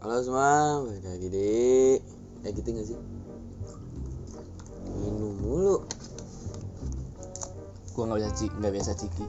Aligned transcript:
Halo 0.00 0.16
semua, 0.24 0.80
balik 0.80 1.04
lagi 1.04 1.28
di 1.28 1.48
Eh 2.40 2.50
gitu 2.56 2.68
gak 2.72 2.86
sih? 2.88 2.98
Minum 4.96 5.36
mulu 5.36 5.84
Gua 7.92 8.04
nggak 8.08 8.18
bisa 8.24 8.32
ci- 8.32 8.54
nggak 8.56 8.72
biasa 8.72 8.92
ciki. 8.96 9.24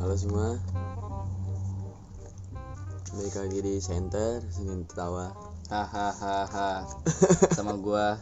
Halo 0.00 0.14
semua 0.16 0.56
Balik 3.12 3.36
lagi 3.36 3.58
di 3.60 3.74
center 3.76 4.40
Senin 4.48 4.88
Tertawa 4.88 5.36
Hahaha. 5.68 6.88
Sama 7.56 7.76
gua 7.76 8.16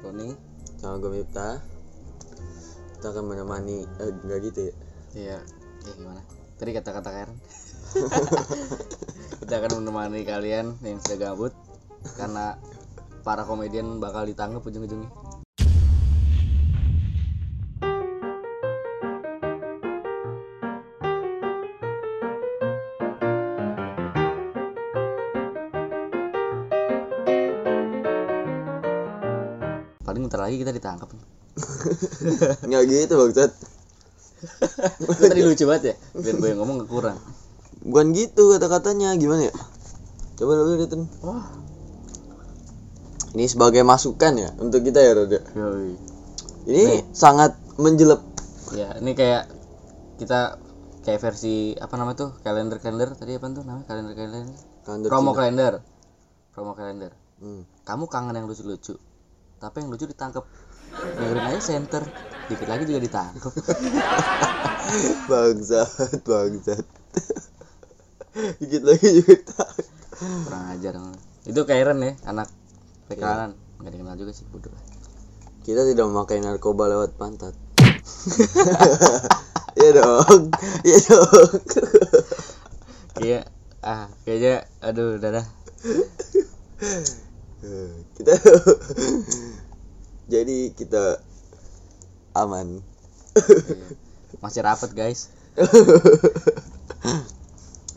Roni. 0.00 0.32
Sama 0.80 0.96
gue 0.96 1.10
Mipta 1.12 1.60
Kita 2.96 3.12
akan 3.12 3.24
menemani 3.24 3.84
Eh 4.00 4.08
gak 4.24 4.40
gitu 4.48 4.60
ya 4.64 4.74
Iya. 5.14 5.38
Ya 5.84 5.90
gimana? 5.92 6.22
Tadi 6.56 6.70
kata-kata 6.72 7.10
Karen. 7.12 7.36
Akan 9.54 9.86
menemani 9.86 10.26
kalian 10.26 10.74
yang 10.82 10.98
sudah 10.98 11.30
gabut 11.30 11.54
karena 12.18 12.58
para 13.22 13.46
komedian 13.46 14.02
bakal 14.02 14.26
ditangkap 14.26 14.66
ujung-ujungnya. 14.66 15.06
Paling 30.02 30.22
bentar 30.26 30.42
lagi 30.42 30.58
kita 30.58 30.74
ditangkap. 30.74 31.14
Nggak 32.66 32.82
gitu 32.90 33.14
Bangsat 33.22 33.54
tadi 35.30 35.40
lucu 35.46 35.64
banget 35.64 35.94
ya. 35.94 35.94
Biar 36.18 36.34
gue 36.42 36.48
yang 36.50 36.60
ngomong 36.60 36.84
kurang. 36.90 37.33
Bukan 37.84 38.16
gitu 38.16 38.56
kata-katanya 38.56 39.12
Gimana 39.20 39.52
ya? 39.52 39.54
Coba 40.40 40.56
lu 40.56 40.80
liatin 40.80 41.04
Wah. 41.20 41.46
Ini 43.36 43.44
sebagai 43.46 43.84
masukan 43.84 44.32
ya 44.40 44.50
Untuk 44.58 44.82
kita 44.82 45.04
ya 45.04 45.12
Roda 45.12 45.40
Yoi. 45.52 45.94
Ini 46.64 47.12
sangat 47.12 47.54
menjelep 47.76 48.34
Ya, 48.74 48.96
ini 48.98 49.14
kayak 49.14 49.46
kita 50.18 50.58
kayak 51.04 51.20
versi 51.20 51.76
apa 51.78 51.94
nama 51.94 52.16
tuh? 52.18 52.34
Kalender 52.42 52.80
kalender 52.82 53.12
tadi 53.14 53.36
apa 53.38 53.46
tuh 53.52 53.62
namanya? 53.62 53.86
Kalender 53.86 54.12
kalender. 54.16 54.56
Kalender 54.82 55.08
Promo 55.12 55.30
Cina. 55.30 55.38
kalender. 55.38 55.74
Promo 56.50 56.72
kalender. 56.74 57.12
Hmm. 57.38 57.62
Kamu 57.84 58.08
kangen 58.10 58.34
yang 58.34 58.48
lucu-lucu. 58.48 58.96
Tapi 59.60 59.76
yang 59.84 59.92
lucu 59.92 60.08
ditangkap. 60.08 60.42
Dengerin 60.94 61.44
aja 61.54 61.60
center. 61.60 62.02
Dikit 62.48 62.66
lagi 62.66 62.84
juga 62.88 63.00
ditangkap. 63.04 63.52
Bangsat, 65.30 66.24
bangsat. 66.24 67.03
Dikit 68.34 68.82
lagi 68.82 69.08
juga 69.22 69.34
tak. 69.46 69.70
Kurang 70.18 70.64
ajar. 70.74 70.94
Itu 71.46 71.60
Karen 71.68 71.98
ya, 72.02 72.12
anak 72.26 72.48
pekanan. 73.06 73.54
Enggak 73.78 73.92
dikenal 73.94 74.16
juga 74.18 74.32
sih, 74.34 74.46
bodoh. 74.50 74.74
Kita 75.62 75.86
tidak 75.86 76.06
memakai 76.10 76.42
narkoba 76.42 76.90
lewat 76.90 77.14
pantat. 77.14 77.54
Iya 79.74 79.90
dong, 79.98 80.54
iya 80.86 80.98
dong. 81.02 81.50
Kayak 83.18 83.50
ah, 83.82 84.06
kayaknya 84.22 84.70
aduh, 84.78 85.18
dadah. 85.18 85.42
kita 88.14 88.32
jadi 90.32 90.70
kita 90.78 91.18
aman. 92.38 92.86
Masih 94.38 94.62
rapat, 94.62 94.94
guys. 94.94 95.34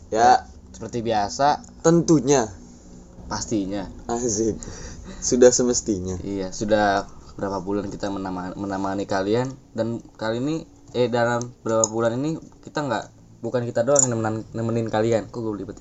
Ya, 0.08 0.40
Seperti 0.72 1.04
biasa, 1.04 1.60
tentunya 1.84 2.48
pastinya. 3.28 3.84
asik. 4.08 4.56
Sudah 5.20 5.52
semestinya. 5.52 6.16
Iya, 6.24 6.48
sudah 6.54 7.04
berapa 7.36 7.60
bulan 7.60 7.92
kita 7.92 8.08
menama- 8.08 8.56
menemani 8.56 9.04
kalian 9.04 9.52
dan 9.76 10.00
kali 10.18 10.40
ini 10.40 10.64
eh 10.96 11.12
dalam 11.12 11.44
berapa 11.60 11.84
bulan 11.92 12.16
ini 12.16 12.40
kita 12.64 12.88
nggak 12.88 13.04
bukan 13.44 13.68
kita 13.68 13.84
doang 13.84 14.08
yang 14.08 14.18
nemenin, 14.18 14.42
nemenin 14.56 14.88
kalian. 14.88 15.28
Kok 15.28 15.40
gue 15.44 15.52
belibet? 15.60 15.76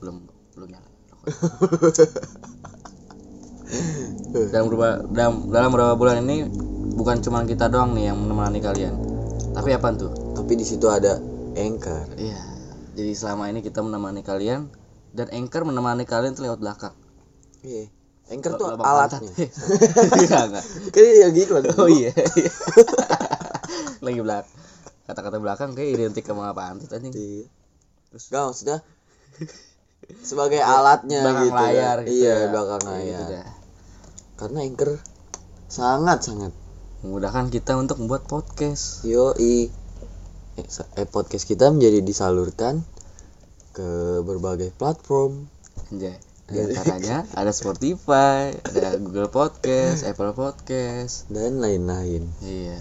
Belum 0.00 0.24
belum 0.56 0.68
nyala. 0.72 0.88
dalam 4.54 4.66
berapa 4.72 5.04
dalam 5.12 5.34
dalam 5.52 5.70
berapa 5.74 5.94
bulan 6.00 6.24
ini 6.24 6.48
bukan 6.96 7.20
cuma 7.20 7.44
kita 7.44 7.68
doang 7.68 7.92
nih 7.92 8.08
yang 8.08 8.16
menemani 8.18 8.64
kalian. 8.64 8.96
Tapi 9.52 9.76
apa 9.76 9.92
tuh? 9.92 10.12
Tapi 10.32 10.52
di 10.56 10.64
situ 10.64 10.88
ada 10.88 11.20
anchor. 11.58 12.08
Iya. 12.16 12.47
Jadi 12.98 13.14
selama 13.14 13.46
ini 13.46 13.62
kita 13.62 13.78
menemani 13.78 14.26
kalian 14.26 14.66
dan 15.14 15.30
anchor 15.30 15.62
menemani 15.62 16.02
kalian 16.02 16.34
tuh 16.34 16.50
lewat 16.50 16.58
belakang. 16.58 16.94
Iya. 17.62 17.86
Anchor 18.28 18.58
tuh 18.58 18.66
alatnya. 18.74 19.30
Iya 20.26 20.38
enggak. 20.50 20.64
Kayak 20.90 21.14
yang 21.22 21.34
iklan. 21.38 21.64
Oh 21.78 21.86
iya. 21.86 22.10
iya. 22.10 22.50
Lagi 24.04 24.20
belakang. 24.20 24.50
Kata-kata 25.06 25.36
belakang 25.38 25.70
kayak 25.72 25.90
identik 25.94 26.26
sama 26.26 26.50
apaan 26.50 26.82
tuh 26.82 26.90
anjing. 26.90 27.14
Iya. 27.14 27.46
Terus 28.10 28.24
gak 28.28 28.42
maksudnya 28.50 28.78
sebagai 30.20 30.58
alatnya 30.58 31.20
Belakang 31.22 31.46
gitu. 31.46 31.56
layar 31.56 31.96
kan. 31.96 32.04
gitu. 32.04 32.12
Iya, 32.18 32.34
ya. 32.34 32.46
belakang 32.50 32.80
Kayak 32.82 32.92
layar. 32.92 33.06
gitu 33.08 33.22
dah. 33.32 33.48
Karena 34.38 34.58
anchor 34.66 34.90
sangat 35.68 36.18
sangat 36.24 36.52
Memudahkan 36.98 37.46
kita 37.48 37.78
untuk 37.78 38.02
membuat 38.02 38.26
podcast. 38.26 39.06
eh, 39.06 39.70
sa- 39.70 39.77
eh, 40.60 41.06
podcast 41.06 41.44
kita 41.44 41.68
menjadi 41.68 42.00
disalurkan 42.00 42.82
ke 43.70 43.88
berbagai 44.20 44.72
platform. 44.72 45.46
Anjay. 45.88 46.18
Di 46.44 46.58
antaranya 46.58 47.28
ada 47.40 47.52
Spotify, 47.52 48.50
ada 48.56 48.96
Google 48.96 49.28
Podcast, 49.28 50.02
Apple 50.02 50.32
Podcast. 50.32 51.28
dan 51.28 51.60
lain-lain. 51.60 52.24
Iya. 52.40 52.80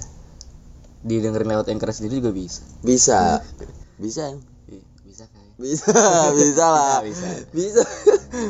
Didengerin 0.99 1.47
lewat 1.47 1.67
Anchor 1.67 1.91
sendiri 1.91 2.19
juga 2.19 2.31
bisa. 2.31 2.63
Bisa. 2.81 3.19
Bisa. 3.97 4.29
Iya, 4.69 4.83
bisa 5.01 5.25
kayak. 5.25 5.51
Bisa, 5.57 5.89
bisa 6.31 6.66
lah. 6.75 7.01
Bisa, 7.01 7.25
Bisa. 7.49 7.81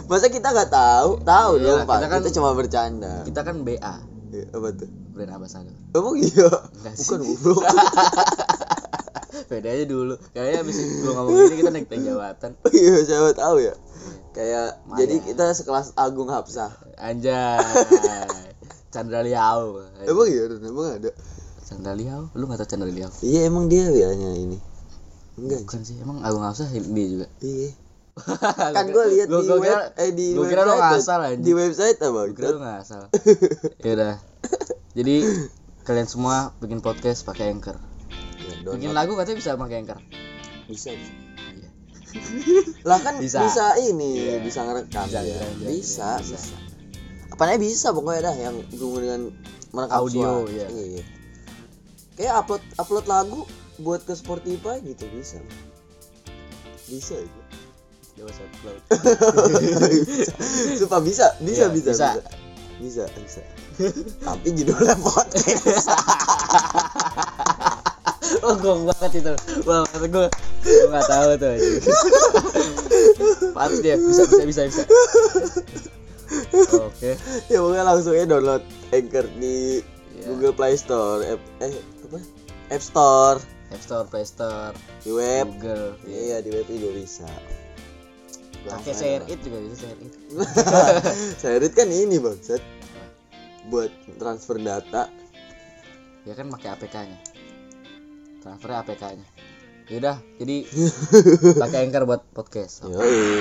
Masa 0.06 0.28
kita 0.28 0.52
nggak 0.52 0.68
tahu? 0.70 1.24
Tahu 1.24 1.52
Iya, 1.56 1.64
dong, 1.66 1.80
Pak. 1.84 1.96
kita 1.98 2.08
kan- 2.08 2.20
Kita 2.20 2.32
cuma 2.36 2.50
bercanda. 2.52 3.14
Kita 3.24 3.42
kan 3.42 3.64
BA, 3.64 3.96
Iya, 4.28 4.44
Apa 4.52 4.68
tuh? 4.76 4.92
brand 5.16 5.32
ambassador. 5.34 5.72
Emang 5.96 6.20
iya? 6.20 6.52
Bukan 6.84 7.20
goblok. 7.26 7.64
Beda 9.46 9.70
aja 9.70 9.86
dulu. 9.86 10.16
Kayaknya 10.34 10.58
abis 10.66 10.76
gua 11.06 11.12
ngomong 11.22 11.34
gini 11.38 11.56
kita 11.62 11.72
naik 11.72 11.88
jawatan. 11.94 12.52
Iya, 12.78 12.94
siapa 13.06 13.32
tahu 13.38 13.58
ya. 13.62 13.74
Kayak 14.34 14.68
Maya. 14.86 14.98
jadi 15.06 15.16
kita 15.22 15.46
sekelas 15.54 15.94
Agung 15.94 16.34
Hapsah. 16.34 16.74
Anjay. 16.98 17.62
Chandra 18.90 19.22
Liao. 19.22 19.86
Emang 20.06 20.28
iya, 20.30 20.50
emang 20.50 20.88
ada. 20.98 21.12
Chandra 21.68 21.94
Liao? 21.94 22.32
Lu 22.34 22.48
gak 22.50 22.64
tau 22.64 22.70
Chandra 22.70 22.90
Liao? 22.90 23.12
Iya, 23.22 23.50
emang 23.50 23.70
dia 23.70 23.90
ya 23.94 24.14
ini. 24.16 24.58
Enggak. 25.38 25.70
Bukan 25.70 25.82
sih, 25.86 25.98
emang 26.02 26.26
Agung 26.26 26.42
Hafsah 26.42 26.70
dia 26.74 27.08
juga. 27.10 27.28
Iya. 27.44 27.70
Kan 28.78 28.90
gue 28.90 29.06
lihat 29.14 29.28
di 29.30 29.46
gua 29.46 29.58
web 29.62 29.82
eh 29.94 30.10
di 30.10 30.34
gua 30.34 30.50
kira 30.50 30.66
website. 30.66 30.82
ngasal, 30.82 31.20
anjing. 31.22 31.46
Di 31.46 31.52
website 31.54 31.98
apa? 32.02 32.20
Gua 32.26 32.34
kira 32.34 32.48
lu 32.50 32.60
gak 32.66 32.78
asal. 32.82 33.04
ya 33.86 33.92
udah. 33.94 34.16
Jadi 34.98 35.16
kalian 35.86 36.10
semua 36.10 36.52
bikin 36.58 36.82
podcast 36.82 37.22
pakai 37.24 37.54
Anchor. 37.54 37.78
Ya, 38.48 38.56
Bikin 38.58 38.64
download. 38.86 38.96
lagu 38.96 39.12
katanya 39.14 39.38
bisa 39.38 39.52
pakai 39.54 39.78
Anchor. 39.78 40.00
bisa. 40.66 40.90
bisa. 40.90 41.14
Iya. 41.54 41.70
Lah 42.90 43.00
kan 43.00 43.14
Bisa. 43.18 43.40
bisa, 43.42 43.66
ini, 43.78 44.12
Iya. 44.18 44.40
bisa 44.40 44.64
ngerekam 44.64 45.06
Bisa, 45.06 45.20
ya. 45.20 45.36
bisa, 45.36 45.46
Bisa, 45.60 45.68
bisa, 45.68 46.08
bisa. 46.18 46.36
bisa. 46.40 46.56
Apanya 47.30 47.58
bisa 47.58 47.88
pokoknya 47.92 48.22
dah 48.24 48.36
yang 48.38 48.56
berhubungan 48.70 49.02
dengan 49.04 49.22
merekam 49.70 49.98
Audio, 49.98 50.22
suara. 50.42 50.50
iya. 50.50 50.68
Iya. 50.68 51.04
Kayak 52.16 52.34
upload 52.40 52.64
upload 52.78 53.06
lagu 53.06 53.40
buat 53.78 54.02
ke 54.02 54.14
Spotify 54.14 54.80
gitu 54.82 55.06
bisa. 55.08 55.38
Bisa 56.88 57.16
itu. 57.16 57.42
Jawa 58.16 58.32
SoundCloud. 58.32 58.82
Sumpah 60.80 61.02
bisa, 61.02 61.38
bisa, 61.38 61.64
Iya, 61.64 61.70
bisa, 61.70 61.92
bisa. 61.92 62.08
bisa. 62.16 62.32
Bisa, 62.78 63.04
bisa. 63.14 63.42
Tapi 64.20 64.48
judulnya 64.54 64.96
podcast. 64.98 65.86
oh, 68.46 68.56
gong 68.60 68.82
banget 68.90 69.12
itu. 69.24 69.34
Wah, 69.68 69.84
kata 69.88 70.08
gue, 70.08 70.28
gue 70.64 70.88
gak 70.92 71.08
tahu 71.08 71.30
tuh. 71.40 71.56
Pantes 73.56 73.80
dia, 73.82 73.96
bisa, 73.98 74.24
bisa, 74.28 74.44
bisa, 74.46 74.62
bisa. 74.68 74.84
Oke. 76.84 77.16
ya 77.48 77.58
pokoknya 77.64 77.84
langsung 77.88 78.12
aja 78.12 78.28
download 78.28 78.64
Anchor 78.92 79.26
di 79.40 79.80
Iya. 80.18 80.34
Google 80.34 80.54
Play 80.58 80.76
Store, 80.76 81.22
App, 81.24 81.42
eh 81.62 81.78
apa? 82.10 82.20
App 82.74 82.84
Store, 82.84 83.38
App 83.70 83.82
Store, 83.86 84.06
Play 84.10 84.26
Store, 84.26 84.74
di 85.06 85.12
web. 85.14 85.46
Google. 85.62 85.94
Iya, 86.10 86.42
di 86.42 86.50
web 86.52 86.66
juga 86.66 86.90
bisa. 86.98 87.30
Pakai 88.68 88.92
share 88.92 89.24
it 89.32 89.40
juga 89.46 89.64
bisa 89.64 89.76
share 89.88 90.00
it. 90.04 90.14
Share 91.40 91.64
it 91.64 91.74
kan 91.78 91.88
ini 91.88 92.20
bangsat. 92.20 92.60
Buat 93.72 93.94
transfer 94.20 94.60
data. 94.60 95.08
Ya 96.28 96.34
kan 96.36 96.52
pakai 96.52 96.76
APK-nya. 96.76 97.18
Transfer 98.38 98.72
APK-nya. 98.72 99.26
Yaudah, 99.88 100.20
jadi 100.36 100.58
pakai 101.64 101.80
anchor 101.84 102.04
buat 102.04 102.22
podcast. 102.32 102.84
Oke, 102.84 102.92
Yoi. 102.94 103.40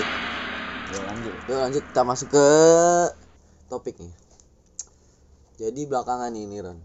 ya 0.89 1.01
lanjut. 1.03 1.35
Yuk 1.45 1.59
lanjut 1.59 1.83
kita 1.85 2.03
masuk 2.03 2.29
ke 2.31 2.47
topik 3.67 3.99
nih. 3.99 4.15
Jadi 5.57 5.81
belakangan 5.85 6.31
ini 6.31 6.61
Ron. 6.61 6.79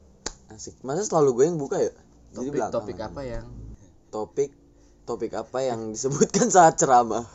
Asik. 0.50 0.82
Masa 0.82 1.04
selalu 1.04 1.30
gue 1.34 1.46
yang 1.46 1.58
buka 1.58 1.78
ya? 1.78 1.94
Jadi 2.32 2.34
Topik 2.34 2.52
belakangan. 2.52 2.74
topik 2.74 2.98
apa 3.02 3.22
yang 3.22 3.46
Topik 4.10 4.52
topik 5.04 5.32
apa 5.34 5.58
yang 5.62 5.80
disebutkan 5.92 6.48
saat 6.56 6.76
ceramah? 6.76 7.28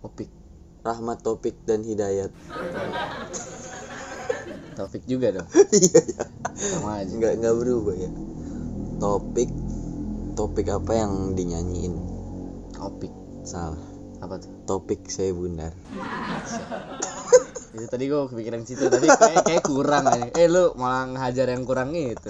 topik 0.00 0.32
Rahmat 0.80 1.20
Topik 1.20 1.60
dan 1.62 1.84
Hidayat. 1.84 2.32
topik 4.72 5.04
juga 5.04 5.28
dong. 5.30 5.48
Iya 5.76 6.00
ya. 6.08 6.24
Sama 6.56 6.98
aja. 6.98 7.12
Enggak 7.12 7.32
enggak 7.36 7.54
berubah 7.54 7.94
ya. 7.94 8.10
Topik 9.00 9.48
topik 10.36 10.68
apa 10.68 10.92
yang 10.92 11.32
dinyanyiin? 11.32 11.96
Topik 12.76 13.08
Salah. 13.48 13.80
apa 14.20 14.36
tuh? 14.36 14.52
Topik 14.68 15.08
saya 15.08 15.32
bundar. 15.32 15.72
Itu 17.72 17.88
tadi 17.88 18.12
gue 18.12 18.20
kepikiran 18.28 18.68
situ, 18.68 18.92
tapi 18.92 19.08
kayak 19.08 19.48
kayak 19.48 19.64
kurang 19.64 20.04
aja. 20.04 20.28
Eh 20.36 20.52
lu 20.52 20.76
malah 20.76 21.08
ngehajar 21.08 21.48
yang 21.48 21.64
kurang 21.64 21.96
itu. 21.96 22.28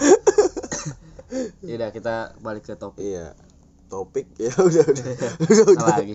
Yaudah 1.67 1.91
kita 1.91 2.39
balik 2.39 2.71
ke 2.71 2.79
topik. 2.79 3.03
Iya. 3.03 3.35
Topik 3.91 4.31
ya 4.47 4.55
udah 4.55 4.87
udah. 4.87 5.07
udah, 5.43 5.67
udah. 5.75 5.87
Lagi? 5.99 6.15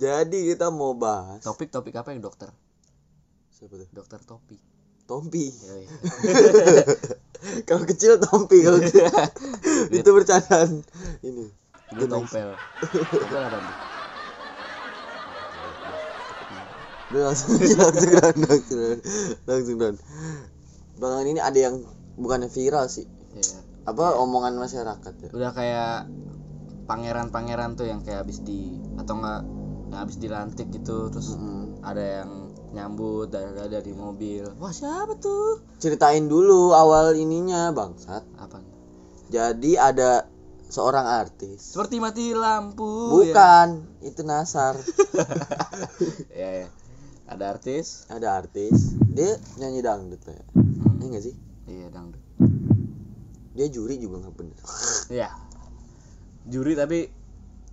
Jadi 0.00 0.38
kita 0.56 0.72
mau 0.72 0.96
bahas 0.96 1.44
Topik 1.44 1.68
topik 1.68 1.92
apa 2.00 2.16
yang 2.16 2.24
dokter? 2.24 2.48
siapa 3.52 3.76
tuh? 3.76 3.88
Dokter 3.92 4.20
topik. 4.24 4.60
Tompi. 5.06 5.52
kalau 7.68 7.82
kecil 7.86 8.18
Tompi 8.20 8.64
kalau 8.64 8.80
gede. 8.86 9.06
itu 9.92 10.10
bercandaan 10.10 10.82
ini. 11.22 11.46
Gue 11.94 12.08
tompel. 12.10 12.54
Tompel 13.14 13.42
apa? 13.46 13.58
Udah 17.06 17.22
langsung 17.30 17.54
langsung 17.62 18.10
down, 18.18 18.36
langsung 18.50 18.78
down, 18.82 18.98
langsung 19.46 19.76
down. 19.78 19.96
Belakangan 20.98 21.26
ini 21.30 21.40
ada 21.40 21.58
yang 21.58 21.74
bukannya 22.18 22.50
viral 22.50 22.90
sih. 22.90 23.06
Iya. 23.38 23.62
Apa 23.86 24.18
omongan 24.18 24.58
masyarakat 24.58 25.14
ya? 25.22 25.30
Udah 25.30 25.50
kayak 25.54 26.10
pangeran-pangeran 26.90 27.78
tuh 27.78 27.86
yang 27.86 28.02
kayak 28.02 28.26
habis 28.26 28.42
di 28.42 28.74
atau 28.98 29.22
enggak 29.22 29.42
yang 29.86 29.98
habis 30.02 30.18
dilantik 30.18 30.66
gitu 30.74 31.08
terus 31.14 31.38
Mm-mm. 31.38 31.78
ada 31.86 32.02
yang 32.22 32.30
nyambut 32.74 33.32
dari 33.32 33.56
ada 33.56 33.78
di 33.80 33.94
mobil. 33.96 34.44
Wah, 34.60 34.74
siapa 34.74 35.16
tuh? 35.16 35.64
Ceritain 35.80 36.28
dulu 36.28 36.76
awal 36.76 37.16
ininya 37.16 37.72
bangsat. 37.72 38.20
Apa? 38.36 38.60
Jadi 39.32 39.80
ada 39.80 40.28
seorang 40.68 41.06
artis. 41.06 41.72
Seperti 41.72 42.02
mati 42.02 42.36
lampu. 42.36 43.16
Bukan, 43.16 43.96
itu 44.04 44.20
Nasar. 44.26 44.76
Ya, 46.36 46.64
ya. 46.64 46.68
Ada 47.26 47.58
artis. 47.58 48.06
ada 48.06 48.38
artis, 48.38 48.94
dia 49.10 49.34
nyanyi 49.58 49.82
dangdut 49.82 50.22
ya. 50.22 50.38
Hmm. 50.54 51.02
Iya 51.02 51.06
gak 51.16 51.24
sih? 51.26 51.34
Iya, 51.66 51.86
dangdut. 51.90 52.22
Dia 53.56 53.66
juri 53.72 53.96
juga 53.98 54.22
nggak 54.22 54.34
bener. 54.36 54.58
Iya. 55.10 55.28
Juri 56.46 56.78
tapi 56.78 57.10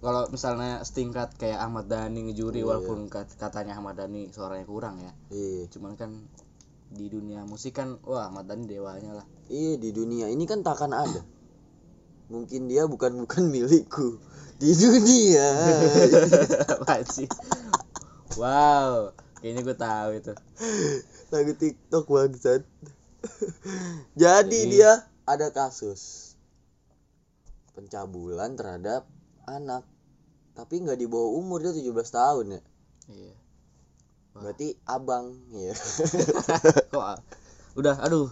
kalau 0.03 0.27
misalnya 0.27 0.83
setingkat 0.83 1.39
kayak 1.39 1.57
Ahmad 1.57 1.87
Dhani 1.87 2.27
ngejuri 2.27 2.59
Iya. 2.59 2.67
walaupun 2.67 3.07
kat- 3.07 3.39
katanya 3.39 3.79
Ahmad 3.79 3.95
Dhani 3.95 4.27
suaranya 4.29 4.67
kurang 4.67 4.99
ya. 4.99 5.15
iya. 5.31 5.63
Cuman 5.71 5.95
kan 5.95 6.11
di 6.93 7.07
dunia 7.07 7.41
musik 7.43 7.73
kan 7.73 7.97
wah 8.03 8.27
Ahmad 8.27 8.45
Dhani 8.45 8.67
dewanya 8.67 9.17
lah. 9.17 9.25
Iya 9.47 9.79
di 9.79 9.89
dunia 9.89 10.27
ini 10.27 10.43
kan 10.43 10.59
takkan 10.59 10.91
ada. 10.91 11.23
Mungkin 12.27 12.67
dia 12.67 12.83
bukan 12.83 13.23
bukan 13.23 13.47
milikku 13.47 14.19
di 14.59 14.71
dunia. 14.73 15.47
Apa 16.83 16.99
sih? 17.03 17.27
Wow, 18.35 19.13
kayaknya 19.37 19.61
gue 19.61 19.77
tahu 19.77 20.09
itu. 20.15 20.33
Lagu 21.29 21.53
TikTok 21.53 22.05
bangsat. 22.05 22.61
Jadi 24.13 24.19
Jadi- 24.19 24.69
dia 24.73 24.91
ada 25.23 25.47
kasus 25.49 26.33
pencabulan 27.73 28.53
terhadap 28.53 29.07
anak. 29.45 29.85
Tapi 30.53 30.75
nggak 30.79 30.95
di 30.95 31.05
bawah 31.05 31.33
umur 31.33 31.59
dia 31.59 31.71
17 31.71 31.89
tahun 32.09 32.45
ya. 32.51 32.61
Iya. 33.09 33.33
Wah. 34.33 34.41
Berarti 34.41 34.67
abang 34.85 35.25
ya. 35.51 35.73
Kok 36.93 37.03
ah? 37.03 37.19
udah 37.73 37.95
aduh. 37.99 38.29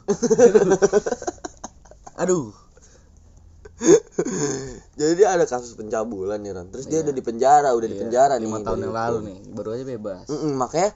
aduh. 2.15 2.53
Jadi 4.93 5.13
dia 5.17 5.33
ada 5.33 5.45
kasus 5.45 5.73
pencabulan 5.73 6.37
nih 6.37 6.53
Ran. 6.53 6.69
Terus 6.69 6.85
dia 6.85 7.01
Iya. 7.01 7.09
udah 7.09 7.15
di 7.15 7.23
penjara, 7.23 7.69
udah 7.71 7.87
di 7.87 7.97
Iya, 7.97 8.01
penjara 8.03 8.33
nih. 8.35 8.45
tahun 8.45 8.77
yang 8.77 8.77
dihukum. 8.87 8.93
lalu 8.93 9.17
nih, 9.23 9.37
baru 9.51 9.69
aja 9.71 9.85
bebas. 9.87 10.25
Mm-mm, 10.27 10.53
makanya 10.55 10.89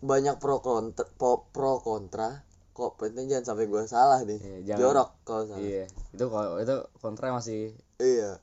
banyak 0.00 0.34
pro 0.38 0.56
kontra, 0.60 1.04
pro, 1.10 1.50
pro 1.50 1.78
kontra. 1.78 2.46
Kok 2.70 2.96
penting 2.96 3.26
jangan 3.26 3.44
sampai 3.44 3.66
gua 3.66 3.84
salah 3.84 4.22
nih. 4.22 4.38
Iya, 4.38 4.58
jangan- 4.64 4.80
Jorok 4.80 5.08
kalau 5.20 5.42
salah. 5.44 5.58
Iya, 5.60 5.84
itu 6.08 6.24
kalau 6.24 6.52
itu 6.56 6.76
kontra 6.96 7.26
masih 7.30 7.74
Iya. 7.98 8.38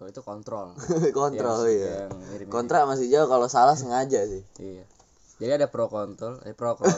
Kalau 0.00 0.08
itu 0.08 0.22
kontrol. 0.22 0.72
Kontrol 1.12 1.68
iya. 1.68 2.08
yang 2.08 2.48
Kontra 2.48 2.88
masih 2.88 3.06
jauh 3.06 3.28
kalau 3.28 3.46
salah 3.46 3.76
sengaja 3.76 4.24
sih. 4.24 4.40
Iya. 4.56 4.88
Jadi 5.36 5.52
ada 5.54 5.68
pro 5.68 5.86
kontrol, 5.86 6.40
eh 6.42 6.52
pro 6.52 6.72
kontra. 6.80 6.96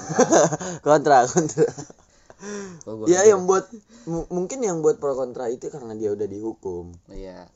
kontra, 0.81 1.17
kontra. 1.27 1.67
Iya 3.07 3.23
aja- 3.23 3.29
yang 3.29 3.43
buat 3.45 3.71
mu- 4.05 4.27
mungkin 4.29 4.59
yang 4.61 4.79
buat 4.79 4.99
pro 4.99 5.15
kontra 5.15 5.47
itu 5.47 5.67
karena 5.67 5.95
dia 5.95 6.11
udah 6.11 6.27
dihukum. 6.27 6.91
Iya. 7.07 7.47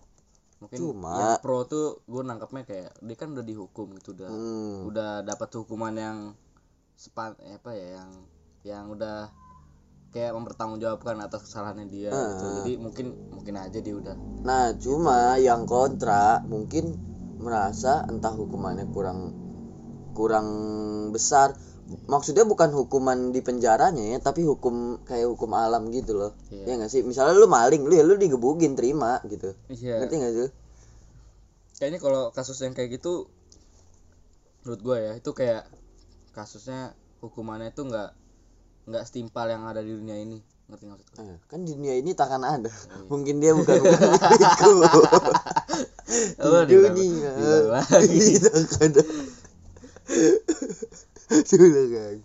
Mungkin 0.57 0.79
Cuma- 0.79 1.15
yang 1.35 1.43
pro 1.43 1.63
tuh 1.63 2.03
gue 2.03 2.23
nangkepnya 2.23 2.63
kayak 2.63 2.91
dia 2.97 3.17
kan 3.17 3.31
udah 3.31 3.43
dihukum 3.43 3.87
gitu 3.95 4.15
udah 4.15 4.27
Hmm. 4.27 4.87
udah 4.87 5.11
dapat 5.23 5.51
hukuman 5.53 5.91
yang 5.93 6.19
sepan 6.95 7.35
eh, 7.41 7.55
apa 7.55 7.71
ya 7.71 7.99
yang 7.99 8.11
yang 8.63 8.85
udah 8.89 9.27
kayak 10.17 10.33
mempertanggungjawabkan 10.33 11.21
atas 11.21 11.45
kesalahannya 11.45 11.93
dia 11.93 12.09
gitu. 12.09 12.45
Ah. 12.49 12.55
Jadi 12.65 12.73
mungkin 12.81 13.07
mungkin 13.29 13.55
aja 13.61 13.79
dia 13.85 13.93
udah 13.93 14.17
Nah, 14.49 14.73
cuma 14.81 15.37
yang 15.37 15.69
kontra 15.69 16.41
mungkin 16.49 16.97
merasa 17.37 18.09
entah 18.09 18.33
hukumannya 18.33 18.89
kurang 18.97 19.37
kurang 20.17 20.49
besar. 21.13 21.53
Maksudnya 21.87 22.49
bukan 22.49 22.73
hukuman 22.73 23.31
di 23.31 23.45
penjaranya 23.45 24.17
ya, 24.17 24.19
tapi 24.19 24.43
hukum 24.43 25.05
kayak 25.05 25.29
hukum 25.37 25.53
alam 25.53 25.93
gitu 25.93 26.17
loh. 26.17 26.33
Iya. 26.49 26.65
Ya 26.65 26.73
nggak 26.81 26.91
sih? 26.91 27.05
Misalnya 27.05 27.37
lu 27.37 27.47
maling, 27.47 27.85
lu 27.85 27.93
ya 27.93 28.03
lu 28.03 28.17
digebukin 28.17 28.75
terima 28.75 29.21
gitu. 29.29 29.53
iya 29.71 30.01
Ngerti 30.01 30.17
nggak 30.17 30.35
sih? 30.35 30.51
kayaknya 31.77 32.01
kalau 32.01 32.33
kasus 32.33 32.57
yang 32.65 32.73
kayak 32.73 32.97
gitu 32.97 33.29
menurut 34.65 34.81
gue 34.83 34.97
ya 34.97 35.13
itu 35.21 35.31
kayak 35.37 35.69
kasusnya 36.33 36.97
hukumannya 37.21 37.73
itu 37.73 37.85
nggak 37.85 38.11
nggak 38.87 39.03
setimpal 39.03 39.47
yang 39.47 39.63
ada 39.63 39.81
di 39.81 39.91
dunia 39.91 40.15
ini 40.17 40.39
ngerti 40.67 40.83
nggak 40.85 40.99
maksud 40.99 41.13
gue 41.13 41.23
Eh, 41.25 41.39
kan 41.45 41.61
di 41.63 41.73
dunia 41.73 41.95
ini 41.95 42.11
takkan 42.13 42.43
ada. 42.43 42.67
Iya. 42.67 43.07
Mungkin 43.13 43.35
dia 43.39 43.53
bukan 43.53 43.77
bukan 43.79 43.99
milikku. 44.33 44.73
Oh, 46.41 46.63
di 46.63 46.75
dunia 46.75 47.31
ini 48.03 48.35
takkan 48.37 48.91
ada. 48.91 49.03
Sudah 51.49 51.67
kan. 51.89 52.17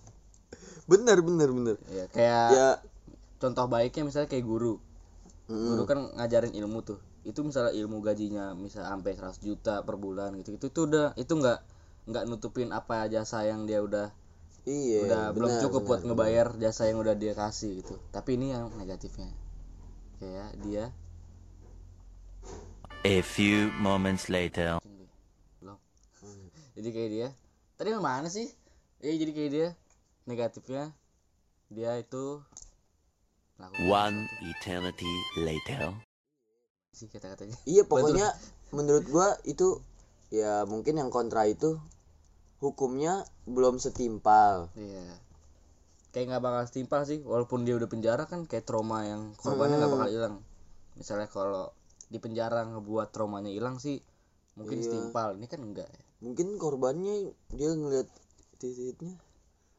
Benar 0.86 1.18
benar 1.20 1.50
benar. 1.50 1.76
ya 1.88 2.06
kayak 2.10 2.48
Ya. 2.52 2.70
contoh 3.38 3.66
baiknya 3.66 4.04
misalnya 4.04 4.28
kayak 4.28 4.44
guru 4.44 4.78
mm, 5.48 5.56
guru 5.72 5.84
kan 5.86 6.00
ngajarin 6.14 6.54
ilmu 6.54 6.84
tuh 6.84 7.00
itu 7.22 7.42
misalnya 7.42 7.72
ilmu 7.72 8.02
gajinya 8.02 8.52
misal 8.54 8.84
sampai 8.84 9.16
100 9.16 9.40
juta 9.40 9.82
per 9.82 9.96
bulan 9.96 10.36
gitu 10.36 10.52
itu 10.52 10.68
tuh 10.68 10.86
udah 10.86 11.14
itu 11.16 11.32
nggak 11.32 11.60
nggak 12.06 12.24
nutupin 12.28 12.70
apa 12.70 13.08
jasa 13.08 13.42
yang 13.42 13.64
dia 13.64 13.80
udah 13.80 14.12
Iya. 14.62 15.00
udah 15.10 15.24
belum 15.34 15.50
benar, 15.50 15.62
cukup 15.66 15.82
buat 15.84 16.02
benar. 16.02 16.10
ngebayar 16.14 16.48
jasa 16.62 16.86
yang 16.86 17.02
udah 17.02 17.16
dia 17.18 17.34
kasih 17.34 17.82
gitu 17.82 17.98
tapi 18.14 18.38
ini 18.38 18.54
yang 18.54 18.70
negatifnya 18.78 19.30
kayak 20.22 20.54
dia 20.62 20.86
A 23.02 23.26
few 23.26 23.74
moments 23.82 24.30
later. 24.30 24.78
belum 25.58 25.78
jadi 26.78 26.90
kayak 26.94 27.10
dia 27.10 27.28
tadi 27.74 27.90
mana 27.98 28.30
sih 28.30 28.46
ya 29.02 29.10
jadi 29.18 29.32
kayak 29.34 29.52
dia 29.52 29.68
negatifnya 30.30 30.94
dia 31.74 31.98
itu 31.98 32.46
One 33.62 33.74
sesuatu. 34.26 34.50
eternity 34.50 35.12
later. 35.38 35.94
sih 36.94 37.10
kata-katanya 37.10 37.58
Iya 37.66 37.86
pokoknya 37.90 38.30
menurut 38.70 39.06
gua 39.10 39.34
itu 39.42 39.82
ya 40.30 40.70
mungkin 40.70 41.02
yang 41.02 41.10
kontra 41.10 41.50
itu 41.50 41.82
hukumnya 42.62 43.26
belum 43.50 43.82
setimpal. 43.82 44.70
Iya. 44.78 45.18
Kayak 46.14 46.26
nggak 46.38 46.44
bakal 46.44 46.64
setimpal 46.70 47.02
sih, 47.04 47.20
walaupun 47.26 47.66
dia 47.66 47.74
udah 47.76 47.90
penjara 47.90 48.24
kan 48.30 48.46
kayak 48.46 48.64
trauma 48.64 49.04
yang 49.04 49.34
korbannya 49.42 49.82
nggak 49.82 49.90
Hmm. 49.90 49.98
bakal 50.00 50.10
hilang. 50.14 50.36
Misalnya 50.96 51.28
kalau 51.28 51.74
di 52.08 52.20
penjara 52.22 52.62
ngebuat 52.68 53.10
traumanya 53.10 53.50
hilang 53.50 53.82
sih, 53.82 54.00
mungkin 54.54 54.80
Iya. 54.80 54.86
setimpal. 54.88 55.36
Ini 55.36 55.48
kan 55.50 55.60
enggak 55.66 55.90
ya. 55.90 56.02
Mungkin 56.22 56.62
korbannya 56.62 57.34
dia 57.50 57.70
ngeliat 57.74 58.08
titiknya. 58.62 59.18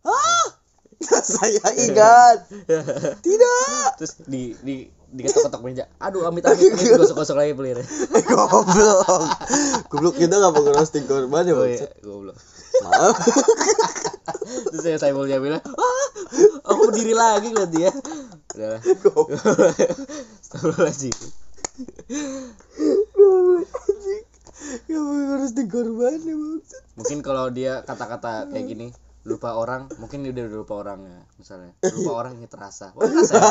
saya 1.02 1.62
ingat 1.78 2.46
tidak 3.26 3.90
terus 3.98 4.22
di 4.22 4.54
di 4.62 4.86
diketok-ketok 5.12 5.62
meja 5.62 5.84
aduh 5.98 6.30
amit 6.30 6.46
amit 6.46 6.62
amit 6.74 6.94
gosok-gosok 6.94 7.36
lagi 7.38 7.52
pelirnya 7.58 7.86
goblok 8.26 9.26
goblok 9.90 10.14
kita 10.14 10.34
nggak 10.38 10.52
mau 10.54 10.62
roasting 10.70 11.06
korban 11.06 11.42
ya 11.46 11.54
oh 11.54 11.66
iya 11.66 11.90
goblok 12.02 12.38
maaf. 12.84 13.16
Terus 14.72 14.82
saya 14.82 14.98
saya 14.98 15.12
bilang 15.16 15.62
ah 15.62 16.06
aku 16.68 16.92
berdiri 16.92 17.14
lagi 17.16 17.54
lihat 17.54 17.70
dia 17.70 17.90
udah 18.58 18.76
Astagfirullahaladzim. 20.42 21.16
Goblok 23.16 23.72
anjing 23.72 24.24
nggak 24.62 25.02
mau 25.02 25.38
roasting 25.42 25.68
korban 25.68 26.18
ya 26.22 26.36
mungkin 26.94 27.18
kalau 27.20 27.50
dia 27.50 27.82
kata-kata 27.82 28.50
kayak 28.50 28.66
gini 28.66 28.88
lupa 29.22 29.54
orang 29.54 29.86
mungkin 29.98 30.26
dia 30.26 30.34
udah 30.34 30.46
lupa 30.50 30.82
orangnya 30.82 31.22
misalnya. 31.38 31.78
Lupa 31.94 32.26
orang 32.26 32.42
ini 32.42 32.50
terasa. 32.50 32.90
Wah 32.98 33.06
terasa? 33.06 33.38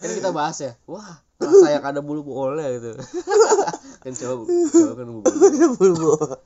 kan 0.00 0.08
kita 0.16 0.30
bahas 0.32 0.56
ya. 0.64 0.72
Wah 0.88 1.20
terasa 1.40 1.68
yang 1.72 1.84
ada 1.84 2.00
bulu 2.00 2.24
boleh 2.24 2.66
gitu. 2.80 2.90
Kan 4.04 4.16
coba 4.16 4.48
coba 4.48 4.92
kan 4.96 5.08
bulu 5.12 5.24
bulu 5.76 5.94
bola 6.00 6.40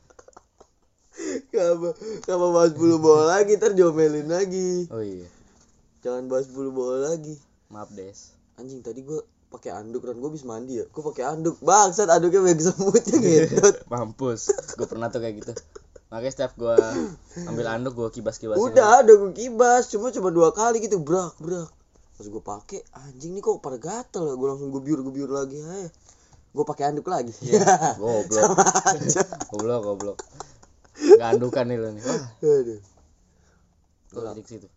Kenapa, 1.54 1.94
kenapa 2.26 2.46
bahas 2.50 2.72
bulu 2.74 2.98
bola 2.98 3.38
lagi, 3.38 3.54
ntar 3.54 3.78
diomelin 3.78 4.26
lagi. 4.26 4.90
Oh 4.90 4.98
iya. 4.98 5.30
Jangan 6.02 6.26
bahas 6.26 6.50
bulu 6.50 6.74
bola 6.74 7.14
lagi. 7.14 7.38
Maaf 7.70 7.94
des. 7.94 8.34
Anjing, 8.58 8.82
tadi 8.82 9.06
gua 9.06 9.22
pakai 9.54 9.70
anduk, 9.70 10.02
kan 10.02 10.18
gua 10.18 10.34
habis 10.34 10.42
mandi 10.42 10.82
ya. 10.82 10.90
Gua 10.90 11.14
pakai 11.14 11.30
anduk, 11.30 11.62
bangsat 11.62 12.10
anduknya 12.10 12.42
banyak 12.42 12.58
semutnya 12.58 13.16
gitu 13.22 13.70
mampus. 13.86 14.50
Gue 14.74 14.86
pernah 14.90 15.06
tuh 15.14 15.22
kayak 15.22 15.46
gitu. 15.46 15.52
Makanya 16.10 16.32
setiap 16.34 16.52
gue 16.58 16.74
ambil 17.46 17.66
anduk 17.70 17.94
gue 17.94 18.08
kibas 18.18 18.42
kibasin 18.42 18.58
Udah, 18.58 19.06
udah 19.06 19.14
gua 19.14 19.30
kibas, 19.30 19.86
cuma 19.94 20.10
cuma 20.10 20.34
dua 20.34 20.50
kali 20.50 20.82
gitu, 20.82 20.98
brak, 20.98 21.38
brak 21.38 21.70
Pas 22.14 22.26
gua 22.30 22.42
pakai, 22.42 22.80
anjing 22.94 23.34
nih 23.34 23.42
kok 23.42 23.58
pada 23.58 23.78
gatel 23.78 24.30
ya. 24.30 24.34
Gua 24.38 24.54
langsung 24.54 24.70
gubiur, 24.70 25.02
gubiur 25.02 25.30
lagi 25.30 25.58
aja 25.58 25.90
Gua 26.54 26.62
pakai 26.62 26.94
anduk 26.94 27.10
lagi. 27.10 27.34
Goblok. 28.02 28.54
Goblok 29.50 29.80
goblok. 29.82 30.18
Nggak 30.94 31.28
andukan 31.34 31.64
nih 31.66 31.78
lo 31.82 31.88
nih. 31.90 32.02
Wah. 32.06 32.24
Gue 34.14 34.22
jadi 34.22 34.42
situ. 34.46 34.68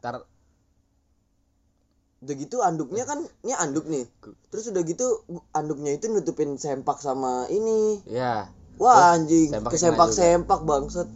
Ntar 0.00 0.24
udah 2.24 2.32
gitu 2.32 2.64
anduknya 2.64 3.04
kan 3.04 3.20
ini 3.44 3.52
anduk 3.52 3.84
nih. 3.92 4.08
Terus 4.48 4.72
udah 4.72 4.80
gitu 4.88 5.20
anduknya 5.52 5.92
itu 5.92 6.08
nutupin 6.08 6.56
sempak 6.56 6.96
sama 7.04 7.44
ini. 7.52 8.00
Ya 8.08 8.48
wah 8.76 9.16
anjing. 9.16 9.52
kesempak 9.52 10.12
sempak 10.12 10.60
bangsat 10.64 11.08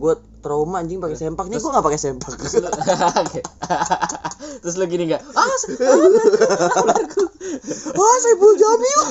gue 0.00 0.12
trauma 0.40 0.80
anjing 0.80 0.96
pakai 0.96 1.12
sempak. 1.14 1.46
Nih 1.46 1.60
gue 1.60 1.68
nggak 1.68 1.84
pakai 1.84 2.00
sempak. 2.00 2.32
terus 2.32 2.54
lu, 2.56 2.68
terus 4.64 4.74
lu 4.74 4.84
gini 4.88 5.04
nggak? 5.06 5.20
Ah 5.30 5.44
wah 7.92 8.14
saya 8.16 8.34
bul 8.36 8.54
jamil 8.56 9.00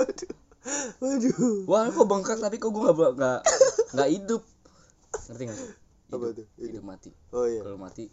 waduh. 0.00 0.32
Waduh. 1.00 1.56
Wah 1.66 1.84
kok 1.88 2.06
bengkak 2.06 2.38
tapi 2.38 2.56
kok 2.56 2.70
gue 2.70 2.80
nggak 2.82 3.12
nggak 3.16 3.38
nggak 3.92 4.08
hidup? 4.08 4.42
Ngerti 5.28 5.42
nggak? 5.44 5.58
Sih 5.58 5.70
Apa 6.10 6.24
hidup, 6.26 6.36
tuh? 6.36 6.46
hidup. 6.58 6.82
Mati. 6.82 7.10
Oh 7.30 7.44
iya. 7.44 7.60
Kalau 7.62 7.78
mati 7.78 8.06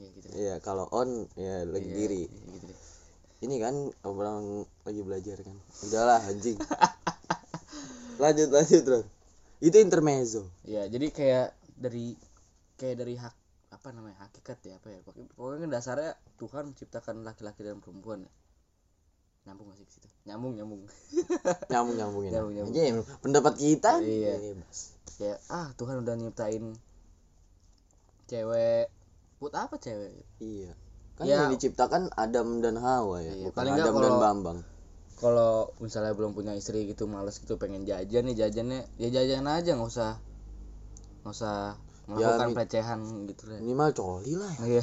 ya 0.00 0.08
gitu 0.16 0.26
iya 0.32 0.54
kalau 0.64 0.88
on 0.96 1.28
ya 1.36 1.60
lagi 1.68 1.84
Iya, 1.84 1.96
diri. 2.00 2.22
iya, 2.24 2.40
gitu 2.56 2.64
deh. 2.72 2.78
ini 3.44 3.60
kan 3.60 3.74
orang 4.00 4.64
lagi 4.80 5.00
belajar 5.04 5.36
kan. 5.44 5.52
Udahlah 5.84 6.24
anjing 6.24 6.56
lanjut 8.20 8.48
lanjut 8.48 8.84
Ron 8.84 9.06
itu 9.60 9.76
intermezzo. 9.76 10.44
Ya 10.62 10.84
jadi 10.84 11.08
kayak 11.08 11.48
dari 11.74 12.16
kayak 12.76 12.96
dari 12.96 13.14
hak 13.16 13.34
apa 13.70 13.88
namanya 13.90 14.20
hakikat 14.20 14.60
ya 14.62 14.76
apa 14.76 14.88
ya? 14.88 15.00
Pokoknya, 15.00 15.66
dasarnya 15.66 16.12
Tuhan 16.36 16.72
menciptakan 16.72 17.22
laki-laki 17.22 17.60
dan 17.60 17.78
perempuan 17.78 18.24
ya. 18.24 18.32
Nyambung 19.40 19.68
gak 19.68 19.78
sih 19.78 19.86
ke 19.86 19.92
situ? 19.94 20.08
Nyambung 20.24 20.52
nyambung. 20.52 20.84
Nyambung 21.72 21.96
Nyambung, 21.96 22.22
nyambung. 22.28 22.68
aja 22.68 22.80
emang 22.84 23.06
pendapat 23.20 23.54
kita 23.56 24.00
Iya. 24.00 24.36
kayak 25.16 25.38
ah 25.48 25.72
Tuhan 25.74 26.00
udah 26.00 26.14
nyiptain 26.14 26.76
cewek. 28.26 28.86
Buat 29.38 29.54
apa 29.56 29.74
cewek? 29.76 30.12
Iya. 30.38 30.72
Kan 31.16 31.24
Ya. 31.24 31.44
yang 31.44 31.52
diciptakan 31.52 32.08
Adam 32.14 32.60
dan 32.60 32.76
Hawa 32.76 33.20
ya 33.20 33.32
Iya, 33.32 33.48
bukan 33.48 33.56
paling 33.56 33.74
Adam 33.74 33.84
dan 33.86 33.94
kalau- 34.08 34.20
Bambang 34.20 34.58
kalau 35.20 35.68
misalnya 35.84 36.16
belum 36.16 36.32
punya 36.32 36.56
istri 36.56 36.88
gitu 36.88 37.04
males 37.04 37.36
gitu 37.36 37.60
pengen 37.60 37.84
jajan 37.84 38.24
nih 38.32 38.36
jajannya 38.48 38.88
ya 38.96 39.08
jajan 39.12 39.44
aja 39.46 39.76
nggak 39.76 39.90
usah 39.92 40.16
nggak 41.22 41.34
usah 41.36 41.76
melakukan 42.08 42.46
mi- 42.50 42.56
pelecehan 42.58 42.98
gitu 43.30 43.42
lah. 43.46 43.58
minimal 43.62 43.90
coli 43.94 44.34
lah. 44.34 44.50
Ya 44.66 44.82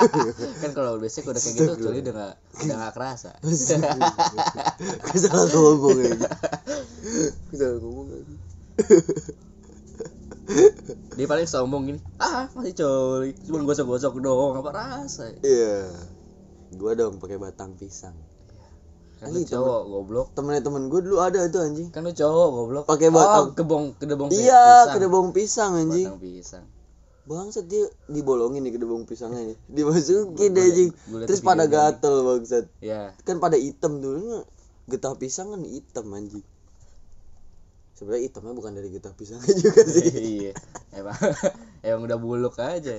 Kan 0.62 0.70
kalau 0.70 1.02
basic 1.02 1.26
udah 1.26 1.42
kayak 1.42 1.54
gitu 1.58 1.72
kecuali 1.74 1.98
udah 1.98 2.14
nggak 2.14 2.34
udah 2.62 2.76
nggak 2.78 2.94
kerasa. 2.94 3.34
Gue 3.42 5.18
salah 5.18 5.50
ngomong 5.50 5.98
salah 7.50 7.78
ngomong 7.82 8.06
dia 11.14 11.26
paling 11.28 11.46
sombong 11.46 11.82
gini 11.86 12.00
ah 12.18 12.48
masih 12.56 12.74
coli 12.74 13.30
cuma 13.46 13.62
gosok-gosok 13.62 14.18
doang 14.24 14.58
apa 14.58 14.70
rasa 14.72 15.30
iya. 15.44 15.90
Gua 16.70 16.94
dong 16.94 17.18
pakai 17.18 17.38
batang 17.38 17.74
pisang 17.74 18.14
kan 19.20 19.28
lu 19.28 19.44
Anjing, 19.44 19.52
cowok 19.52 19.80
goblok. 19.84 20.26
temennya 20.32 20.64
temen 20.64 20.88
gue 20.88 21.00
dulu 21.04 21.20
ada 21.20 21.44
itu 21.44 21.60
anjing. 21.60 21.88
Kan 21.92 22.08
lu 22.08 22.12
cowok 22.12 22.48
goblok. 22.50 22.84
Pakai 22.88 23.08
oh, 23.08 23.14
batang- 23.14 23.52
kebong 23.52 23.84
kedebong 23.94 24.28
iya 24.32 24.40
pisang. 24.88 24.94
kedebong 24.96 25.28
pisang 25.30 25.70
anjing. 25.76 26.08
batang 26.08 26.18
pisang. 26.18 26.64
Bangsat 27.28 27.68
dia 27.68 27.84
dibolongin 28.08 28.64
nih 28.64 28.80
kedebong 28.80 29.04
pisangnya 29.04 29.44
nih. 29.44 29.58
Dimasukin 29.76 30.32
gua 30.50 30.64
anjing. 30.64 30.90
terus 31.28 31.44
pada 31.44 31.68
gatel 31.68 32.24
bangsat. 32.24 32.64
Ya 32.80 33.12
kan 33.22 33.36
pada 33.36 33.60
hitam 33.60 34.00
dulu 34.00 34.40
getah 34.88 35.12
pisang 35.14 35.52
kan 35.52 35.60
hitam 35.62 36.08
anjing. 36.10 36.42
Sebenarnya 37.92 38.24
hitamnya 38.24 38.56
bukan 38.56 38.72
dari 38.72 38.88
getah 38.88 39.12
pisangnya 39.12 39.52
juga 39.60 39.84
sih. 39.84 40.08
Iya 40.40 40.52
emang 40.90 41.20
emang 41.84 42.02
udah 42.08 42.18
buluk 42.18 42.56
aja 42.56 42.96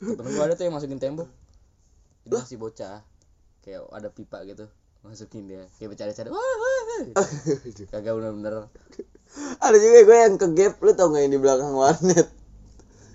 temen 0.00 0.30
gua 0.32 0.44
ada 0.44 0.54
tuh 0.54 0.64
yang 0.64 0.72
masukin 0.72 0.96
tembok. 0.96 1.28
Dia 2.24 2.40
masih 2.40 2.56
bocah 2.56 3.04
kayak 3.64 3.88
ada 3.88 4.08
pipa 4.08 4.44
gitu 4.44 4.68
masukin 5.00 5.44
dia 5.44 5.68
kayak 5.76 5.92
bercanda-canda 5.92 6.32
kagak 7.92 8.12
bener-bener. 8.14 8.68
Ada 9.58 9.76
juga 9.76 9.98
gue 10.00 10.16
yang 10.16 10.34
ke 10.36 10.46
gap 10.54 10.78
lu 10.78 10.92
tau 10.92 11.10
gak 11.10 11.20
yang 11.20 11.32
di 11.32 11.36
belakang 11.36 11.72
warnet? 11.72 12.28